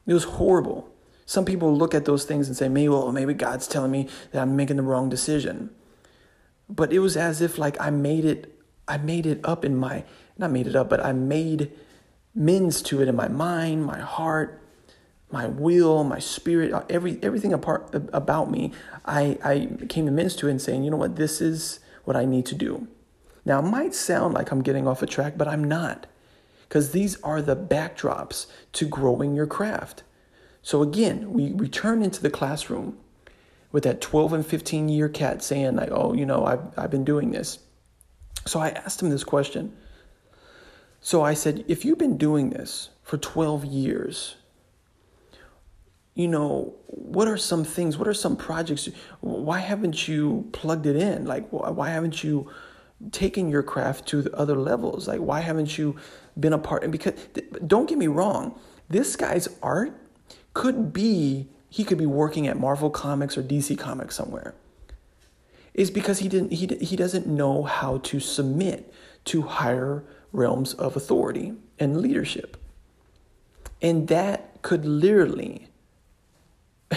It 0.06 0.14
was 0.14 0.24
horrible. 0.24 0.88
Some 1.26 1.44
people 1.44 1.76
look 1.76 1.94
at 1.94 2.04
those 2.04 2.24
things 2.24 2.48
and 2.48 2.56
say, 2.56 2.68
maybe, 2.68 2.88
well, 2.88 3.12
maybe 3.12 3.34
God's 3.34 3.68
telling 3.68 3.90
me 3.90 4.08
that 4.30 4.42
I'm 4.42 4.56
making 4.56 4.76
the 4.76 4.82
wrong 4.82 5.08
decision. 5.08 5.70
But 6.68 6.92
it 6.92 7.00
was 7.00 7.16
as 7.16 7.40
if 7.40 7.58
like 7.58 7.78
I 7.80 7.90
made 7.90 8.24
it, 8.24 8.58
I 8.88 8.96
made 8.96 9.26
it 9.26 9.40
up 9.44 9.64
in 9.64 9.76
my, 9.76 10.04
not 10.38 10.50
made 10.50 10.66
it 10.66 10.74
up, 10.74 10.88
but 10.88 11.04
I 11.04 11.12
made 11.12 11.72
mins 12.34 12.80
to 12.82 13.02
it 13.02 13.08
in 13.08 13.14
my 13.14 13.28
mind, 13.28 13.84
my 13.84 14.00
heart, 14.00 14.61
my 15.32 15.46
will, 15.46 16.04
my 16.04 16.18
spirit, 16.18 16.72
uh, 16.72 16.84
every 16.88 17.18
everything 17.22 17.52
apart 17.52 17.94
about 18.12 18.50
me, 18.50 18.72
I, 19.04 19.38
I 19.42 19.86
came 19.88 20.08
immense 20.08 20.36
to 20.36 20.48
it 20.48 20.50
and 20.50 20.60
saying, 20.60 20.84
you 20.84 20.90
know 20.90 20.96
what, 20.96 21.16
this 21.16 21.40
is 21.40 21.80
what 22.04 22.16
I 22.16 22.24
need 22.24 22.46
to 22.46 22.54
do. 22.54 22.88
Now, 23.44 23.58
it 23.58 23.62
might 23.62 23.94
sound 23.94 24.34
like 24.34 24.52
I'm 24.52 24.62
getting 24.62 24.86
off 24.86 25.02
a 25.02 25.06
track, 25.06 25.34
but 25.36 25.48
I'm 25.48 25.64
not, 25.64 26.06
because 26.68 26.92
these 26.92 27.20
are 27.22 27.42
the 27.42 27.56
backdrops 27.56 28.46
to 28.74 28.86
growing 28.86 29.34
your 29.34 29.46
craft. 29.46 30.04
So, 30.62 30.82
again, 30.82 31.32
we 31.32 31.52
return 31.52 32.02
into 32.02 32.22
the 32.22 32.30
classroom 32.30 32.98
with 33.72 33.84
that 33.84 34.00
12 34.00 34.32
and 34.34 34.46
15 34.46 34.88
year 34.88 35.08
cat 35.08 35.42
saying, 35.42 35.76
like, 35.76 35.90
oh, 35.90 36.12
you 36.12 36.26
know, 36.26 36.44
I've, 36.44 36.60
I've 36.78 36.90
been 36.90 37.04
doing 37.04 37.32
this. 37.32 37.58
So 38.46 38.60
I 38.60 38.68
asked 38.70 39.02
him 39.02 39.10
this 39.10 39.24
question. 39.24 39.76
So 41.00 41.22
I 41.22 41.34
said, 41.34 41.64
if 41.66 41.84
you've 41.84 41.98
been 41.98 42.16
doing 42.16 42.50
this 42.50 42.90
for 43.02 43.16
12 43.18 43.64
years, 43.64 44.36
you 46.14 46.28
know, 46.28 46.74
what 46.86 47.26
are 47.26 47.36
some 47.36 47.64
things, 47.64 47.96
what 47.96 48.06
are 48.06 48.14
some 48.14 48.36
projects? 48.36 48.88
Why 49.20 49.60
haven't 49.60 50.08
you 50.08 50.48
plugged 50.52 50.86
it 50.86 50.96
in? 50.96 51.24
Like, 51.24 51.48
why 51.50 51.90
haven't 51.90 52.22
you 52.22 52.50
taken 53.10 53.48
your 53.48 53.62
craft 53.62 54.06
to 54.08 54.22
the 54.22 54.34
other 54.36 54.56
levels? 54.56 55.08
Like, 55.08 55.20
why 55.20 55.40
haven't 55.40 55.78
you 55.78 55.96
been 56.38 56.52
a 56.52 56.58
part? 56.58 56.82
And 56.82 56.92
because, 56.92 57.14
don't 57.66 57.88
get 57.88 57.98
me 57.98 58.08
wrong, 58.08 58.58
this 58.88 59.16
guy's 59.16 59.48
art 59.62 59.96
could 60.52 60.92
be, 60.92 61.48
he 61.70 61.82
could 61.82 61.98
be 61.98 62.06
working 62.06 62.46
at 62.46 62.58
Marvel 62.58 62.90
Comics 62.90 63.38
or 63.38 63.42
DC 63.42 63.78
Comics 63.78 64.14
somewhere. 64.14 64.54
Is 65.72 65.90
because 65.90 66.18
he 66.18 66.28
didn't, 66.28 66.52
he, 66.52 66.66
he 66.66 66.96
doesn't 66.96 67.26
know 67.26 67.62
how 67.62 67.98
to 67.98 68.20
submit 68.20 68.92
to 69.24 69.42
higher 69.42 70.04
realms 70.30 70.74
of 70.74 70.96
authority 70.96 71.54
and 71.78 72.02
leadership. 72.02 72.58
And 73.80 74.08
that 74.08 74.60
could 74.60 74.84
literally 74.84 75.68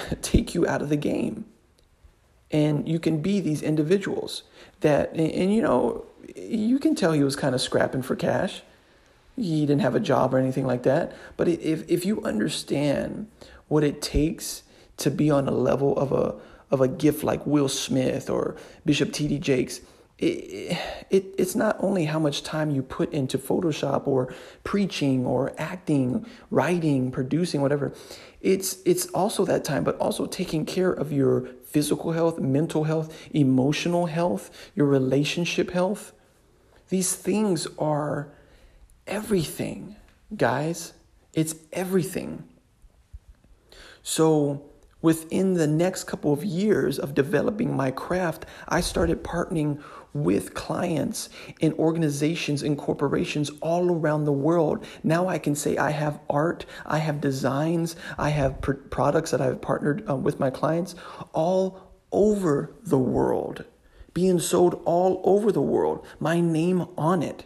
take 0.21 0.55
you 0.55 0.67
out 0.67 0.81
of 0.81 0.89
the 0.89 0.97
game. 0.97 1.45
And 2.51 2.88
you 2.88 2.99
can 2.99 3.21
be 3.21 3.39
these 3.39 3.62
individuals 3.62 4.43
that, 4.81 5.12
and, 5.12 5.31
and 5.31 5.53
you 5.53 5.62
know, 5.62 6.05
you 6.36 6.79
can 6.79 6.95
tell 6.95 7.12
he 7.12 7.23
was 7.23 7.36
kind 7.36 7.55
of 7.55 7.62
scrapping 7.62 8.01
for 8.01 8.15
cash. 8.15 8.62
He 9.36 9.65
didn't 9.65 9.81
have 9.81 9.95
a 9.95 9.99
job 9.99 10.34
or 10.34 10.38
anything 10.38 10.65
like 10.65 10.84
that. 10.84 11.13
But 11.38 11.47
if, 11.47 11.89
if 11.89 12.05
you 12.05 12.21
understand 12.23 13.27
what 13.67 13.84
it 13.84 14.01
takes 14.01 14.63
to 14.97 15.12
be 15.12 15.29
on 15.29 15.47
a 15.47 15.51
level 15.51 15.97
of 15.97 16.12
a, 16.12 16.36
of 16.71 16.81
a 16.81 16.88
gift 16.88 17.23
like 17.23 17.45
Will 17.45 17.67
Smith 17.67 18.29
or 18.29 18.55
Bishop 18.86 19.12
T.D. 19.12 19.39
Jakes, 19.39 19.81
it, 20.17 20.77
it, 21.10 21.25
it's 21.38 21.55
not 21.55 21.75
only 21.79 22.05
how 22.05 22.19
much 22.19 22.43
time 22.43 22.71
you 22.71 22.81
put 22.81 23.12
into 23.12 23.38
Photoshop 23.38 24.08
or 24.08 24.34
preaching 24.63 25.25
or 25.25 25.53
acting, 25.58 26.25
writing, 26.49 27.12
producing, 27.12 27.62
whatever. 27.62 27.91
It's, 28.45 28.77
it's 28.86 29.08
also 29.08 29.43
that 29.45 29.63
time, 29.63 29.84
but 29.84 29.97
also 29.97 30.27
taking 30.27 30.67
care 30.67 30.91
of 30.91 31.12
your 31.12 31.47
physical 31.65 32.12
health, 32.12 32.38
mental 32.38 32.84
health, 32.84 33.12
emotional 33.34 34.05
health, 34.05 34.51
your 34.75 34.86
relationship 34.86 35.71
health. 35.71 36.13
These 36.89 37.15
things 37.15 37.67
are 37.79 38.31
everything, 39.08 39.95
guys. 40.38 40.93
It's 41.34 41.55
everything. 41.73 42.43
So, 44.03 44.69
within 45.01 45.55
the 45.55 45.65
next 45.65 46.03
couple 46.03 46.31
of 46.31 46.43
years 46.43 46.99
of 46.99 47.15
developing 47.15 47.75
my 47.75 47.89
craft, 47.89 48.45
I 48.67 48.81
started 48.81 49.23
partnering 49.23 49.81
with 50.15 50.54
clients 50.54 51.30
and 51.62 51.73
organizations 51.73 52.63
and 52.63 52.78
corporations 52.78 53.51
all 53.62 53.91
around 53.91 54.23
the 54.23 54.32
world. 54.32 54.84
Now 55.04 55.28
I 55.28 55.38
can 55.38 55.56
say 55.56 55.75
I 55.75 55.91
have 55.91 56.19
art, 56.30 56.65
I 56.86 56.99
have 56.99 57.19
designs, 57.19 57.97
I 58.17 58.30
have 58.30 58.62
pr- 58.62 58.73
products 58.73 59.32
that 59.32 59.41
I've 59.41 59.62
partnered 59.62 60.10
uh, 60.10 60.15
with 60.15 60.39
my 60.39 60.49
clients 60.49 60.95
all 61.34 61.91
over 62.13 62.73
the 62.82 62.97
world, 62.97 63.65
being 64.13 64.39
sold 64.39 64.82
all 64.86 65.21
over 65.25 65.51
the 65.51 65.62
world, 65.62 66.06
my 66.17 66.39
name 66.39 66.88
on 66.97 67.21
it. 67.21 67.43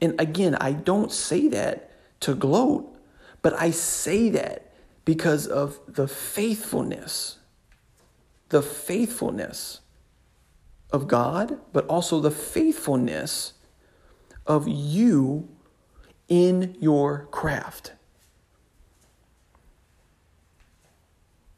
And 0.00 0.18
again, 0.18 0.54
I 0.54 0.72
don't 0.72 1.12
say 1.12 1.46
that 1.48 1.90
to 2.20 2.34
gloat, 2.34 2.96
but 3.42 3.52
I 3.52 3.70
say 3.70 4.30
that 4.30 4.72
because 5.04 5.46
of 5.46 5.78
the 5.86 6.08
faithfulness, 6.08 7.36
the 8.48 8.62
faithfulness 8.62 9.80
of 10.92 11.06
God, 11.06 11.58
but 11.72 11.86
also 11.86 12.20
the 12.20 12.30
faithfulness 12.30 13.54
of 14.46 14.66
you 14.66 15.48
in 16.28 16.76
your 16.80 17.26
craft. 17.30 17.92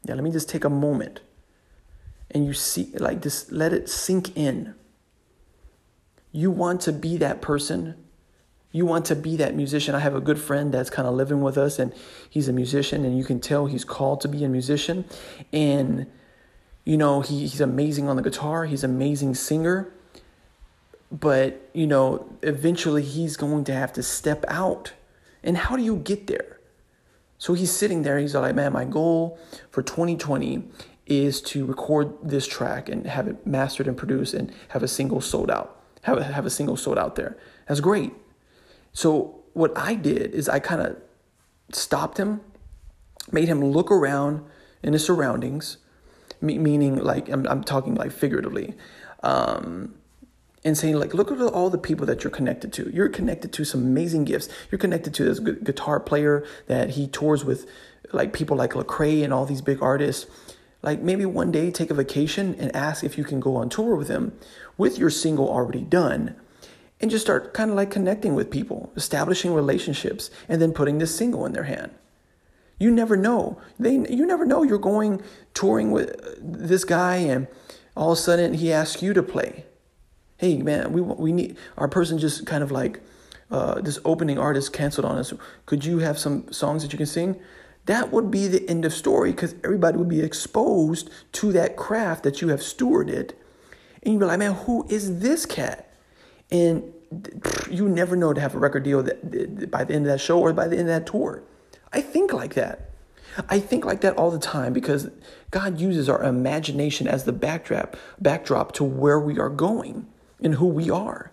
Yeah, 0.05 0.15
let 0.15 0.23
me 0.23 0.31
just 0.31 0.49
take 0.49 0.63
a 0.63 0.69
moment 0.69 1.21
and 2.31 2.45
you 2.45 2.53
see, 2.53 2.91
like, 2.95 3.21
just 3.21 3.51
let 3.51 3.73
it 3.73 3.89
sink 3.89 4.35
in. 4.35 4.73
You 6.31 6.49
want 6.49 6.81
to 6.81 6.91
be 6.91 7.17
that 7.17 7.41
person. 7.41 7.95
You 8.71 8.87
want 8.87 9.05
to 9.05 9.15
be 9.15 9.37
that 9.37 9.55
musician. 9.55 9.93
I 9.93 9.99
have 9.99 10.15
a 10.15 10.19
good 10.19 10.39
friend 10.39 10.73
that's 10.73 10.89
kind 10.89 11.07
of 11.07 11.13
living 11.13 11.41
with 11.41 11.59
us, 11.59 11.77
and 11.77 11.93
he's 12.27 12.47
a 12.47 12.53
musician, 12.53 13.05
and 13.05 13.15
you 13.15 13.23
can 13.23 13.39
tell 13.39 13.67
he's 13.67 13.85
called 13.85 14.19
to 14.21 14.27
be 14.27 14.43
a 14.43 14.49
musician. 14.49 15.05
And 15.53 16.07
you 16.83 16.97
know, 16.97 17.21
he, 17.21 17.41
he's 17.41 17.61
amazing 17.61 18.09
on 18.09 18.15
the 18.15 18.21
guitar, 18.21 18.65
he's 18.65 18.83
amazing 18.83 19.35
singer. 19.35 19.91
But, 21.11 21.69
you 21.73 21.85
know, 21.85 22.27
eventually 22.41 23.03
he's 23.03 23.37
going 23.37 23.65
to 23.65 23.73
have 23.73 23.93
to 23.93 24.03
step 24.03 24.43
out. 24.47 24.93
And 25.43 25.57
how 25.57 25.75
do 25.75 25.83
you 25.83 25.97
get 25.97 26.27
there? 26.27 26.59
So 27.37 27.53
he's 27.53 27.71
sitting 27.71 28.01
there, 28.01 28.17
he's 28.17 28.35
like, 28.35 28.55
man, 28.55 28.73
my 28.73 28.85
goal 28.85 29.37
for 29.69 29.83
2020 29.83 30.63
is 31.05 31.41
to 31.41 31.65
record 31.65 32.13
this 32.23 32.47
track 32.47 32.89
and 32.89 33.05
have 33.05 33.27
it 33.27 33.45
mastered 33.45 33.87
and 33.87 33.97
produced 33.97 34.33
and 34.33 34.51
have 34.69 34.81
a 34.81 34.87
single 34.87 35.21
sold 35.21 35.51
out. 35.51 35.81
Have 36.03 36.17
a, 36.17 36.23
have 36.23 36.45
a 36.45 36.49
single 36.49 36.77
sold 36.77 36.97
out 36.97 37.15
there. 37.15 37.37
That's 37.67 37.79
great. 37.79 38.13
So 38.93 39.43
what 39.53 39.77
I 39.77 39.95
did 39.95 40.33
is 40.33 40.49
I 40.49 40.59
kind 40.59 40.81
of 40.81 40.97
stopped 41.71 42.17
him, 42.17 42.41
made 43.31 43.47
him 43.47 43.63
look 43.63 43.91
around 43.91 44.43
in 44.81 44.93
his 44.93 45.05
surroundings, 45.05 45.77
meaning 46.43 46.97
like 46.97 47.29
I'm, 47.29 47.47
I'm 47.47 47.63
talking 47.63 47.95
like 47.95 48.11
figuratively 48.11 48.75
um, 49.23 49.95
and 50.63 50.77
saying 50.77 50.95
like 50.95 51.13
look 51.13 51.31
at 51.31 51.39
all 51.39 51.69
the 51.69 51.77
people 51.77 52.05
that 52.07 52.23
you're 52.23 52.31
connected 52.31 52.73
to. 52.73 52.91
You're 52.93 53.09
connected 53.09 53.53
to 53.53 53.65
some 53.65 53.81
amazing 53.81 54.25
gifts. 54.25 54.49
You're 54.69 54.79
connected 54.79 55.13
to 55.15 55.23
this 55.23 55.39
guitar 55.39 55.99
player 55.99 56.45
that 56.67 56.91
he 56.91 57.07
tours 57.07 57.43
with 57.43 57.67
like 58.11 58.33
people 58.33 58.57
like 58.57 58.73
Lecrae 58.73 59.23
and 59.23 59.33
all 59.33 59.45
these 59.45 59.61
big 59.61 59.81
artists. 59.81 60.29
Like 60.81 60.99
maybe 61.01 61.25
one 61.25 61.51
day 61.51 61.71
take 61.71 61.89
a 61.89 61.93
vacation 61.93 62.55
and 62.59 62.75
ask 62.75 63.03
if 63.03 63.17
you 63.17 63.23
can 63.23 63.39
go 63.39 63.55
on 63.55 63.69
tour 63.69 63.95
with 63.95 64.09
him 64.09 64.37
with 64.77 64.97
your 64.97 65.09
single 65.09 65.49
already 65.49 65.81
done 65.81 66.35
and 66.99 67.09
just 67.09 67.23
start 67.23 67.53
kind 67.53 67.69
of 67.69 67.77
like 67.77 67.89
connecting 67.89 68.35
with 68.35 68.51
people 68.51 68.91
establishing 68.95 69.53
relationships 69.53 70.29
and 70.49 70.61
then 70.61 70.73
putting 70.73 70.97
this 70.97 71.15
single 71.15 71.45
in 71.45 71.53
their 71.53 71.63
hand 71.63 71.91
you 72.79 72.91
never 72.91 73.15
know. 73.15 73.61
They 73.79 73.93
you 73.93 74.25
never 74.25 74.45
know 74.45 74.63
you're 74.63 74.77
going 74.77 75.21
touring 75.53 75.91
with 75.91 76.15
this 76.39 76.83
guy 76.83 77.17
and 77.17 77.47
all 77.95 78.11
of 78.11 78.17
a 78.17 78.21
sudden 78.21 78.53
he 78.55 78.71
asks 78.71 79.01
you 79.01 79.13
to 79.13 79.23
play. 79.23 79.65
Hey 80.37 80.57
man, 80.57 80.91
we 80.91 81.01
we 81.01 81.31
need 81.31 81.57
our 81.77 81.87
person 81.87 82.17
just 82.17 82.45
kind 82.45 82.63
of 82.63 82.71
like 82.71 83.01
uh, 83.51 83.81
this 83.81 83.99
opening 84.03 84.37
artist 84.39 84.73
canceled 84.73 85.05
on 85.05 85.17
us. 85.17 85.33
Could 85.65 85.85
you 85.85 85.99
have 85.99 86.17
some 86.17 86.51
songs 86.51 86.81
that 86.83 86.91
you 86.91 86.97
can 86.97 87.05
sing? 87.05 87.39
That 87.85 88.11
would 88.11 88.31
be 88.31 88.47
the 88.47 88.67
end 88.69 88.85
of 88.85 88.93
story 88.93 89.31
because 89.31 89.55
everybody 89.63 89.97
would 89.97 90.09
be 90.09 90.21
exposed 90.21 91.09
to 91.33 91.51
that 91.51 91.75
craft 91.75 92.23
that 92.23 92.41
you 92.41 92.47
have 92.47 92.61
stewarded. 92.61 93.31
And 94.01 94.13
you'd 94.13 94.19
be 94.19 94.25
like, 94.25 94.39
man, 94.39 94.53
who 94.53 94.85
is 94.89 95.19
this 95.19 95.45
cat? 95.45 95.93
And 96.49 96.93
you 97.69 97.87
never 97.87 98.15
know 98.15 98.33
to 98.33 98.41
have 98.41 98.55
a 98.55 98.57
record 98.57 98.83
deal 98.83 99.03
that, 99.03 99.69
by 99.69 99.83
the 99.83 99.93
end 99.93 100.05
of 100.05 100.11
that 100.11 100.19
show 100.19 100.39
or 100.39 100.53
by 100.53 100.67
the 100.67 100.77
end 100.77 100.89
of 100.89 100.95
that 100.95 101.05
tour. 101.05 101.43
I 101.93 102.01
think 102.01 102.33
like 102.33 102.55
that. 102.55 102.89
I 103.49 103.59
think 103.59 103.85
like 103.85 104.01
that 104.01 104.17
all 104.17 104.31
the 104.31 104.39
time 104.39 104.73
because 104.73 105.09
God 105.51 105.79
uses 105.79 106.09
our 106.09 106.23
imagination 106.23 107.07
as 107.07 107.23
the 107.23 107.31
backdrop 107.31 107.95
backdrop 108.19 108.73
to 108.73 108.83
where 108.83 109.19
we 109.19 109.39
are 109.39 109.49
going 109.49 110.07
and 110.41 110.55
who 110.55 110.67
we 110.67 110.89
are. 110.89 111.31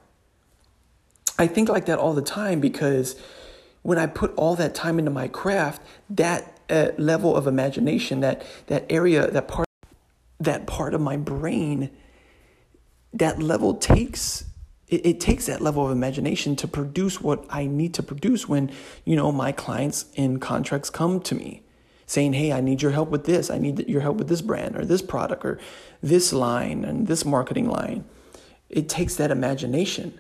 I 1.39 1.47
think 1.47 1.69
like 1.69 1.87
that 1.87 1.99
all 1.99 2.15
the 2.15 2.23
time 2.23 2.61
because 2.61 3.21
when 3.83 3.99
I 3.99 4.07
put 4.07 4.35
all 4.35 4.57
that 4.57 4.75
time 4.75 4.99
into 4.99 5.11
my 5.11 5.29
craft, 5.29 5.83
that 6.11 6.59
uh, 6.69 6.91
level 6.99 7.35
of 7.35 7.47
imagination, 7.47 8.21
that 8.21 8.45
that 8.67 8.87
area, 8.91 9.31
that 9.31 9.49
part 9.49 9.67
that 10.39 10.67
part 10.67 10.95
of 10.95 11.01
my 11.01 11.17
brain, 11.17 11.91
that 13.13 13.43
level 13.43 13.75
takes 13.75 14.45
it, 14.91 15.07
it 15.07 15.21
takes 15.21 15.47
that 15.47 15.61
level 15.61 15.87
of 15.87 15.93
imagination 15.93 16.57
to 16.57 16.69
produce 16.69 17.21
what 17.21 17.45
I 17.49 17.67
need 17.67 17.95
to 17.95 18.03
produce 18.03 18.49
when, 18.49 18.71
you 19.05 19.17
know, 19.17 19.33
my 19.33 19.53
clients 19.53 20.07
in 20.15 20.41
contracts 20.41 20.91
come 20.91 21.21
to 21.21 21.35
me 21.35 21.63
saying, 22.07 22.33
Hey, 22.33 22.53
I 22.53 22.61
need 22.61 22.83
your 22.83 22.91
help 22.91 23.09
with 23.09 23.25
this. 23.25 23.51
I 23.51 23.59
need 23.59 23.89
your 23.89 24.01
help 24.01 24.17
with 24.17 24.29
this 24.29 24.43
brand 24.43 24.77
or 24.77 24.85
this 24.85 25.01
product 25.01 25.45
or 25.45 25.59
this 26.03 26.33
line 26.33 26.85
and 26.85 27.07
this 27.07 27.25
marketing 27.25 27.69
line. 27.69 28.05
It 28.69 28.89
takes 28.89 29.17
that 29.17 29.31
imagination. 29.31 30.19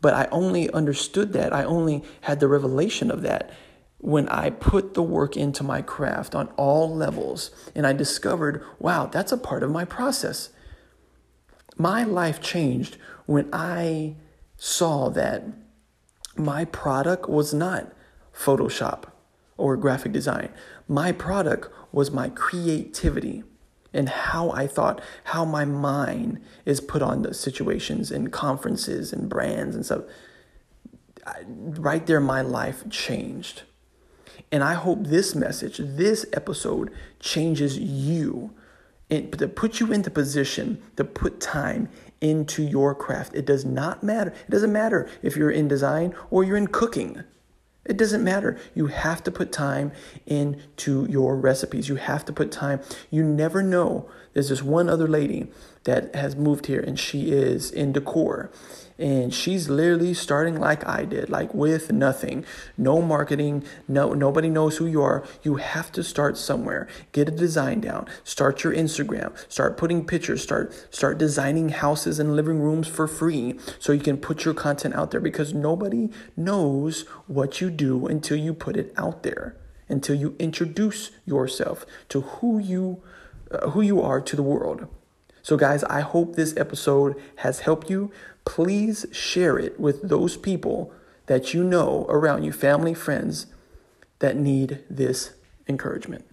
But 0.00 0.14
I 0.14 0.28
only 0.32 0.68
understood 0.70 1.32
that. 1.34 1.52
I 1.52 1.62
only 1.62 2.02
had 2.22 2.40
the 2.40 2.48
revelation 2.48 3.10
of 3.10 3.22
that 3.22 3.50
when 3.98 4.28
I 4.30 4.50
put 4.50 4.94
the 4.94 5.02
work 5.02 5.36
into 5.36 5.62
my 5.62 5.80
craft 5.80 6.34
on 6.34 6.48
all 6.56 6.92
levels 6.92 7.52
and 7.72 7.86
I 7.86 7.92
discovered, 7.92 8.64
wow, 8.80 9.06
that's 9.06 9.30
a 9.30 9.36
part 9.36 9.62
of 9.62 9.70
my 9.70 9.84
process. 9.84 10.50
My 11.76 12.02
life 12.02 12.40
changed 12.40 12.96
when 13.26 13.48
I 13.52 14.14
saw 14.56 15.08
that 15.10 15.44
my 16.36 16.64
product 16.64 17.28
was 17.28 17.52
not 17.52 17.92
Photoshop 18.34 19.04
or 19.56 19.76
graphic 19.76 20.12
design. 20.12 20.48
My 20.88 21.12
product 21.12 21.68
was 21.92 22.10
my 22.10 22.28
creativity 22.30 23.42
and 23.92 24.08
how 24.08 24.50
I 24.50 24.66
thought, 24.66 25.00
how 25.24 25.44
my 25.44 25.64
mind 25.64 26.40
is 26.64 26.80
put 26.80 27.02
on 27.02 27.22
the 27.22 27.34
situations 27.34 28.10
and 28.10 28.32
conferences 28.32 29.12
and 29.12 29.28
brands 29.28 29.76
and 29.76 29.84
stuff. 29.84 30.04
Right 31.46 32.06
there, 32.06 32.20
my 32.20 32.40
life 32.40 32.88
changed. 32.90 33.62
And 34.50 34.64
I 34.64 34.74
hope 34.74 35.06
this 35.06 35.34
message, 35.34 35.78
this 35.78 36.26
episode, 36.32 36.90
changes 37.20 37.78
you 37.78 38.54
and 39.12 39.38
to 39.38 39.46
put 39.46 39.78
you 39.78 39.92
into 39.92 40.10
position 40.10 40.82
to 40.96 41.04
put 41.04 41.38
time 41.38 41.90
into 42.22 42.62
your 42.62 42.94
craft. 42.94 43.34
It 43.34 43.44
does 43.44 43.64
not 43.64 44.02
matter. 44.02 44.30
It 44.30 44.50
doesn't 44.50 44.72
matter 44.72 45.06
if 45.22 45.36
you're 45.36 45.50
in 45.50 45.68
design 45.68 46.14
or 46.30 46.42
you're 46.44 46.56
in 46.56 46.68
cooking. 46.68 47.22
It 47.84 47.98
doesn't 47.98 48.24
matter. 48.24 48.58
You 48.74 48.86
have 48.86 49.22
to 49.24 49.30
put 49.30 49.52
time 49.52 49.92
into 50.24 51.06
your 51.10 51.36
recipes. 51.36 51.90
You 51.90 51.96
have 51.96 52.24
to 52.24 52.32
put 52.32 52.50
time. 52.50 52.80
You 53.10 53.22
never 53.22 53.62
know. 53.62 54.08
There's 54.32 54.48
this 54.48 54.62
one 54.62 54.88
other 54.88 55.08
lady 55.08 55.48
that 55.84 56.14
has 56.14 56.36
moved 56.36 56.66
here 56.66 56.80
and 56.80 56.98
she 56.98 57.32
is 57.32 57.70
in 57.70 57.92
decor 57.92 58.50
and 59.02 59.34
she's 59.34 59.68
literally 59.68 60.14
starting 60.14 60.60
like 60.60 60.86
I 60.86 61.04
did, 61.04 61.28
like 61.28 61.52
with 61.52 61.92
nothing, 61.92 62.44
no 62.78 63.02
marketing, 63.02 63.64
no 63.88 64.12
nobody 64.12 64.48
knows 64.48 64.76
who 64.76 64.86
you 64.86 65.02
are. 65.02 65.24
You 65.42 65.56
have 65.56 65.90
to 65.92 66.04
start 66.04 66.36
somewhere. 66.38 66.86
Get 67.10 67.28
a 67.28 67.32
design 67.32 67.80
down. 67.80 68.06
Start 68.22 68.62
your 68.62 68.72
Instagram. 68.72 69.32
Start 69.50 69.76
putting 69.76 70.06
pictures. 70.06 70.42
Start 70.42 70.72
start 70.94 71.18
designing 71.18 71.70
houses 71.70 72.20
and 72.20 72.36
living 72.36 72.60
rooms 72.60 72.86
for 72.86 73.08
free 73.08 73.58
so 73.80 73.92
you 73.92 74.00
can 74.00 74.18
put 74.18 74.44
your 74.44 74.54
content 74.54 74.94
out 74.94 75.10
there 75.10 75.20
because 75.20 75.52
nobody 75.52 76.08
knows 76.36 77.02
what 77.26 77.60
you 77.60 77.70
do 77.70 78.06
until 78.06 78.36
you 78.36 78.54
put 78.54 78.76
it 78.76 78.92
out 78.96 79.24
there. 79.24 79.56
Until 79.88 80.14
you 80.14 80.36
introduce 80.38 81.10
yourself 81.26 81.84
to 82.10 82.20
who 82.20 82.58
you 82.58 83.02
uh, 83.50 83.70
who 83.70 83.80
you 83.80 84.00
are 84.00 84.20
to 84.20 84.36
the 84.36 84.42
world. 84.42 84.86
So, 85.42 85.56
guys, 85.56 85.82
I 85.84 86.00
hope 86.00 86.36
this 86.36 86.56
episode 86.56 87.20
has 87.36 87.60
helped 87.60 87.90
you. 87.90 88.10
Please 88.44 89.06
share 89.12 89.58
it 89.58 89.78
with 89.78 90.08
those 90.08 90.36
people 90.36 90.92
that 91.26 91.52
you 91.52 91.64
know 91.64 92.06
around 92.08 92.44
you, 92.44 92.52
family, 92.52 92.94
friends, 92.94 93.46
that 94.20 94.36
need 94.36 94.84
this 94.88 95.34
encouragement. 95.68 96.24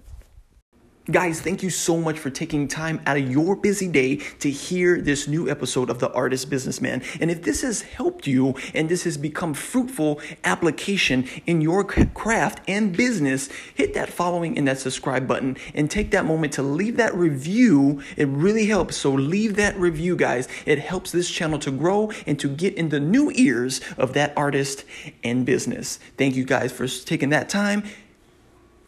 Guys, 1.12 1.42
thank 1.42 1.64
you 1.64 1.72
so 1.72 1.98
much 1.98 2.20
for 2.20 2.30
taking 2.30 2.68
time 2.68 3.02
out 3.08 3.18
of 3.18 3.32
your 3.32 3.56
busy 3.56 3.88
day 3.88 4.18
to 4.18 4.52
hear 4.52 5.02
this 5.02 5.28
new 5.28 5.50
episode 5.50 5.90
of 5.90 5.98
The 5.98 6.12
Artist 6.14 6.52
Businessman. 6.52 7.02
And 7.20 7.32
if 7.32 7.42
this 7.42 7.64
has 7.64 7.82
helped 7.82 8.28
you 8.28 8.54
and 8.76 8.88
this 8.88 9.06
has 9.06 9.18
become 9.18 9.56
fruitful 9.56 10.22
application 10.44 11.28
in 11.48 11.62
your 11.62 11.84
craft 11.84 12.62
and 12.68 12.96
business, 12.96 13.50
hit 13.74 13.96
that 13.96 14.10
following 14.10 14.56
and 14.56 14.68
that 14.68 14.78
subscribe 14.78 15.28
button 15.28 15.58
and 15.74 15.90
take 15.90 16.12
that 16.12 16.26
moment 16.26 16.54
to 16.54 16.62
leave 16.62 16.98
that 16.98 17.16
review. 17.16 18.04
It 18.16 18.28
really 18.28 18.68
helps. 18.68 18.96
So 18.96 19.12
leave 19.12 19.56
that 19.56 19.76
review, 19.80 20.16
guys. 20.16 20.48
It 20.68 20.78
helps 20.78 21.12
this 21.12 21.32
channel 21.32 21.58
to 21.60 21.72
grow 21.72 22.12
and 22.28 22.40
to 22.40 22.48
get 22.48 22.76
in 22.76 22.90
the 22.90 23.00
new 23.00 23.32
ears 23.32 23.82
of 23.98 24.14
that 24.14 24.32
artist 24.38 24.84
and 25.24 25.44
business. 25.44 25.98
Thank 26.18 26.36
you 26.36 26.44
guys 26.44 26.72
for 26.72 26.88
taking 26.88 27.30
that 27.30 27.50
time 27.50 27.84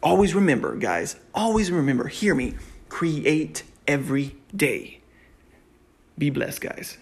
always 0.02 0.34
remember, 0.34 0.76
guys, 0.76 1.16
always 1.34 1.70
remember, 1.70 2.08
hear 2.08 2.34
me, 2.34 2.54
create 2.88 3.62
every 3.86 4.36
day. 4.54 5.00
Be 6.18 6.30
blessed, 6.30 6.60
guys. 6.60 6.98